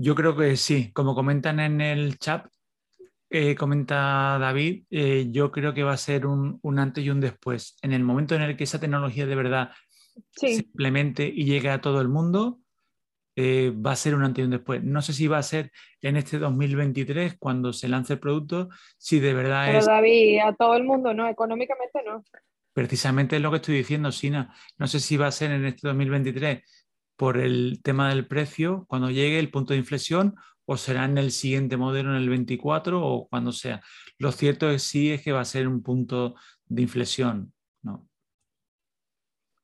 [0.00, 2.46] Yo creo que sí, como comentan en el chat,
[3.30, 7.76] eh, comenta David, eh, yo creo que va a ser un, antes y un después.
[7.82, 9.72] En el momento en el que esa tecnología de verdad
[10.30, 12.60] se implemente y llegue a todo el mundo,
[13.34, 14.84] eh, va a ser un antes y un después.
[14.84, 18.68] No sé si va a ser en este 2023 cuando se lance el producto,
[18.98, 22.22] si de verdad Pero David, a todo el mundo no, económicamente no.
[22.72, 24.54] Precisamente es lo que estoy diciendo, Sina.
[24.76, 26.62] No sé si va a ser en este 2023
[27.18, 31.32] por el tema del precio cuando llegue el punto de inflexión o será en el
[31.32, 33.80] siguiente modelo, en el 24 o cuando sea.
[34.18, 37.52] Lo cierto es sí es que va a ser un punto de inflexión,
[37.82, 38.08] ¿no?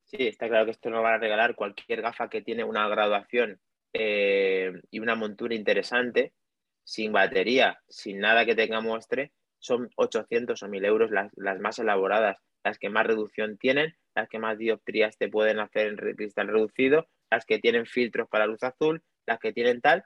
[0.03, 3.61] Sí, está claro que esto no va a regalar cualquier gafa que tiene una graduación
[3.93, 6.33] eh, y una montura interesante,
[6.83, 11.79] sin batería, sin nada que tenga muestre, son 800 o 1000 euros las, las más
[11.79, 16.49] elaboradas, las que más reducción tienen, las que más dioptrías te pueden hacer en cristal
[16.49, 20.05] reducido las que tienen filtros para luz azul, las que tienen tal.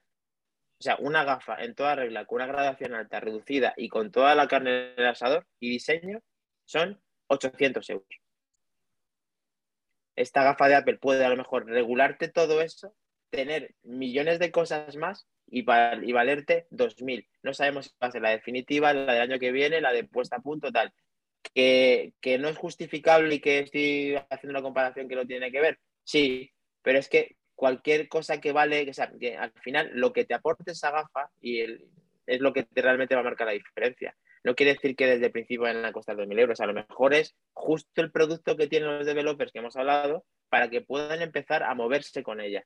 [0.79, 4.33] O sea, una gafa en toda regla, con una gradación alta, reducida y con toda
[4.33, 6.21] la carne del asador y diseño,
[6.65, 8.09] son 800 euros.
[10.15, 12.95] Esta gafa de Apple puede a lo mejor regularte todo eso,
[13.29, 17.27] tener millones de cosas más y, y valerte 2.000.
[17.43, 20.03] No sabemos si va a ser la definitiva, la del año que viene, la de
[20.05, 20.93] puesta a punto, tal.
[21.53, 25.61] Que, que no es justificable y que estoy haciendo una comparación que no tiene que
[25.61, 25.79] ver.
[26.03, 26.51] Sí,
[26.81, 30.33] pero es que cualquier cosa que vale, o sea, que al final lo que te
[30.33, 31.61] aporte esa gafa y
[32.25, 34.15] es lo que realmente va a marcar la diferencia.
[34.43, 37.13] No quiere decir que desde el principio vayan a costar 2.000 euros, a lo mejor
[37.13, 41.63] es justo el producto que tienen los developers que hemos hablado para que puedan empezar
[41.63, 42.65] a moverse con ella,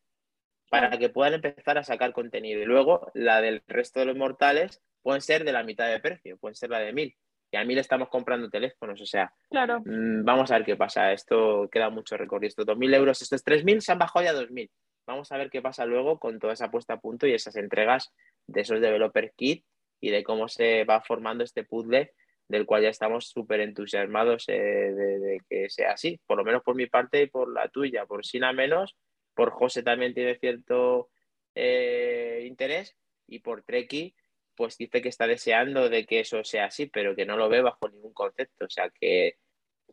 [0.70, 2.62] para que puedan empezar a sacar contenido.
[2.62, 6.38] Y luego la del resto de los mortales pueden ser de la mitad de precio,
[6.38, 7.16] pueden ser la de 1.000
[7.54, 9.82] y a mí le estamos comprando teléfonos, o sea, claro.
[9.86, 13.80] Mm, vamos a ver qué pasa, esto queda mucho recorrido, estos 2.000 euros, estos 3.000
[13.80, 14.72] se han bajado ya a 2.000,
[15.06, 18.12] vamos a ver qué pasa luego con toda esa puesta a punto y esas entregas
[18.48, 19.64] de esos developer kit
[20.02, 22.12] y de cómo se va formando este puzzle
[22.48, 26.74] del cual ya estamos súper entusiasmados eh, de, que sea así, por lo menos por
[26.76, 28.96] mi parte y por la tuya, por Sina menos,
[29.36, 31.10] por José también tiene cierto
[31.54, 32.98] eh, interés
[33.28, 34.16] y por Treki
[34.56, 37.62] pues dice que está deseando de que eso sea así, pero que no lo ve
[37.62, 39.38] bajo ningún concepto, o sea, que,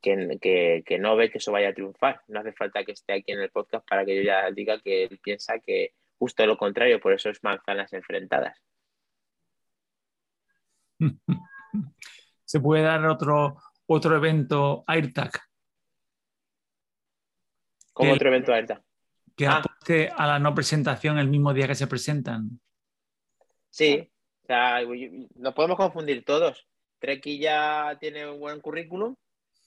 [0.01, 2.23] que, no ve que eso vaya a triunfar.
[2.29, 5.05] No hace falta que esté aquí en el podcast para que yo ya diga que
[5.05, 8.59] él piensa que justo lo contrario, por eso es manzanas enfrentadas.
[12.45, 13.57] ¿Se puede dar otro,
[13.87, 15.33] otro evento AirTag?
[17.93, 18.83] ¿Cómo otro evento AirTag?
[19.37, 19.59] Que ah.
[19.59, 22.61] apueste a la no presentación el mismo día que se presentan.
[23.71, 24.11] Sí,
[24.51, 24.81] sea,
[25.37, 26.67] nos podemos confundir todos.
[26.99, 29.15] Treki ya tiene un buen currículum,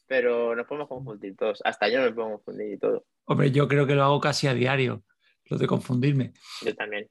[0.08, 1.62] pero nos podemos confundir todos.
[1.64, 3.06] Hasta yo no me puedo confundir y todo.
[3.26, 5.04] Hombre, yo creo que lo hago casi a diario,
[5.46, 6.34] lo de confundirme.
[6.62, 7.10] Yo también.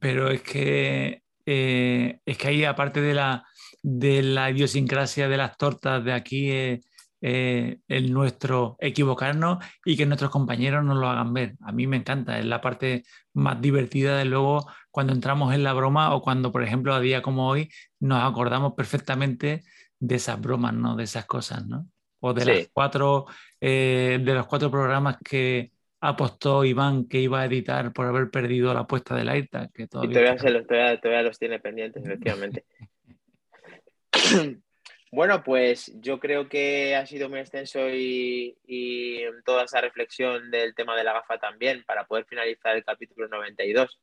[0.00, 3.44] Pero es que eh, es que ahí, aparte de la,
[3.82, 6.80] de la idiosincrasia de las tortas de aquí, eh,
[7.26, 11.54] eh, el nuestro equivocarnos y que nuestros compañeros nos lo hagan ver.
[11.62, 15.72] A mí me encanta, es la parte más divertida de luego cuando entramos en la
[15.72, 19.62] broma o cuando, por ejemplo, a día como hoy, nos acordamos perfectamente
[19.98, 20.96] de esas bromas, ¿no?
[20.96, 21.86] De esas cosas, ¿no?
[22.20, 23.24] O de, las cuatro,
[23.58, 25.72] eh, de los cuatro programas que
[26.02, 29.72] apostó Iván que iba a editar por haber perdido la apuesta del AirTag.
[29.72, 32.66] Que todavía, todavía, todavía los tiene pendientes, efectivamente.
[35.14, 38.56] Bueno, pues yo creo que ha sido muy extenso y,
[39.44, 44.00] toda esa reflexión del tema de la gafa también para poder finalizar el capítulo 92,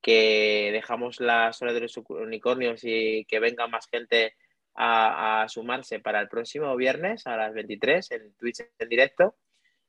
[0.00, 4.34] que dejamos las horas de los unicornios y que venga más gente
[4.76, 9.34] a, sumarse para el próximo viernes a las 23 en Twitch en directo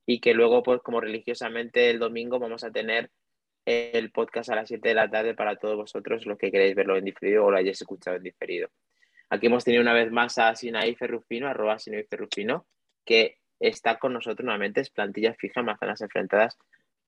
[0.08, 3.12] y que luego, pues como religiosamente el domingo vamos a tener
[3.66, 6.98] el podcast a las 7 de la tarde para todos vosotros los que queréis verlo
[6.98, 8.70] en diferido o lo hayáis escuchado en diferido.
[9.32, 12.68] Aquí hemos tenido una vez más a Sinaí Ferrufino, arroba Sinaí Ferrufino,
[13.06, 16.58] que está con nosotros nuevamente, es plantilla fija, manzanas enfrentadas.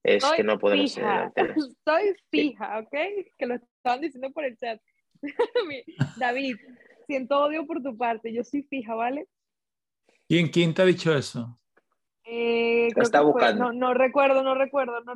[0.02, 1.30] Es que no podemos fija.
[1.36, 2.96] Estoy fija, ¿ok?
[3.36, 4.80] Que lo estaban diciendo por el chat.
[6.16, 6.56] David,
[7.06, 9.28] siento odio por tu parte, yo soy fija, ¿vale?
[10.26, 11.58] ¿Quién, quién te ha dicho eso?
[12.24, 13.70] Eh, está buscando.
[13.74, 15.02] no, recuerdo, no recuerdo.
[15.02, 15.12] No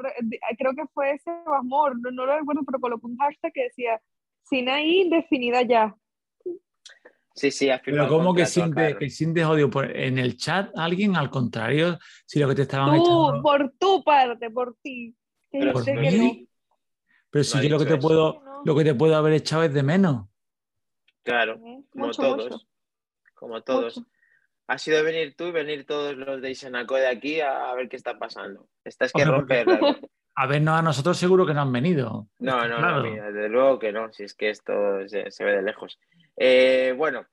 [0.59, 3.99] creo que fue ese Amor, no, no, lo recuerdo, pero colocó un hashtag que decía
[4.43, 5.97] Sinaí definida ya.
[7.39, 9.71] Sí, sí, Pero ¿cómo que sientes, que sientes odio?
[9.71, 11.15] ¿Por, ¿En el chat alguien?
[11.15, 11.97] Al contrario,
[12.27, 15.15] si lo que te estaban Tú, por tu parte, por ti.
[15.49, 19.63] Pero, ¿Por Pero si yo lo que, te puedo, lo que te puedo haber echado
[19.63, 20.27] es de menos.
[21.23, 21.61] Claro,
[21.91, 22.67] como todos.
[23.35, 24.03] Como todos.
[24.67, 27.95] Ha sido venir tú y venir todos los de Isenaco de aquí a, ver qué
[27.95, 28.69] está pasando.
[28.83, 29.67] Estás que romper.
[30.41, 32.29] A vernos a nosotros seguro que no han venido.
[32.39, 34.73] No, no, no, desde luego que no, si es que esto
[35.09, 35.99] se ve de lejos.
[36.37, 37.27] Eh, bueno,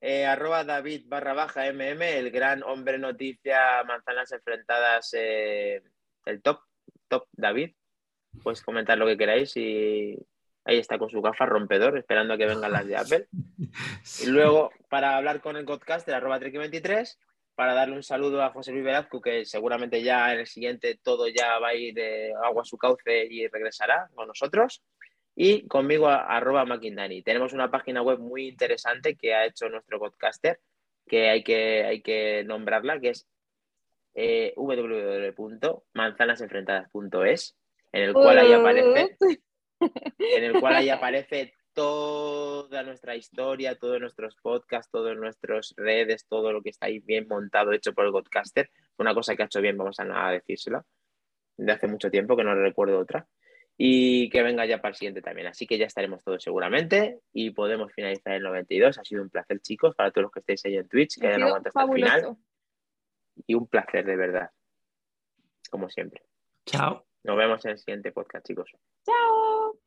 [0.00, 5.82] eh, arroba David barra baja MM, el gran hombre noticia, manzanas enfrentadas, eh,
[6.24, 6.60] el top,
[7.08, 7.74] top David.
[8.42, 10.16] Pues comentar lo que queráis y
[10.64, 13.28] ahí está con su gafa rompedor, esperando a que vengan las de Apple.
[14.22, 17.18] Y luego, para hablar con el podcast, arroba 23
[17.56, 21.26] para darle un saludo a José Luis Velazco, que seguramente ya en el siguiente todo
[21.26, 24.84] ya va a ir de agua a su cauce y regresará con nosotros
[25.34, 27.22] y conmigo arroba Maquindani.
[27.22, 30.60] Tenemos una página web muy interesante que ha hecho nuestro podcaster,
[31.06, 33.26] que hay que, hay que nombrarla, que es
[34.14, 37.56] eh, www.manzanasenfrentadas.es,
[37.92, 39.16] en el cual ahí aparece,
[40.18, 46.50] en el cual ahí aparece toda nuestra historia, todos nuestros podcasts, todas nuestras redes, todo
[46.50, 48.70] lo que está ahí bien montado, hecho por el podcaster.
[48.96, 50.86] Una cosa que ha hecho bien, vamos a decírselo.
[51.58, 53.28] De hace mucho tiempo que no recuerdo otra
[53.76, 55.48] y que venga ya para el siguiente también.
[55.48, 58.98] Así que ya estaremos todos seguramente y podemos finalizar el 92.
[58.98, 61.42] Ha sido un placer, chicos, para todos los que estéis ahí en Twitch, que hayan
[61.42, 62.36] aguantado hasta el final.
[63.46, 64.50] Y un placer, de verdad.
[65.70, 66.22] Como siempre.
[66.64, 67.06] Chao.
[67.22, 68.70] Nos vemos en el siguiente podcast, chicos.
[69.04, 69.78] Chao.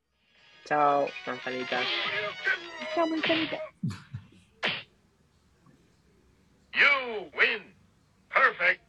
[0.67, 1.85] Chao, manzanitas.
[2.95, 3.59] Chao, manzanitas.
[6.75, 7.61] You win.
[8.29, 8.81] Perfect.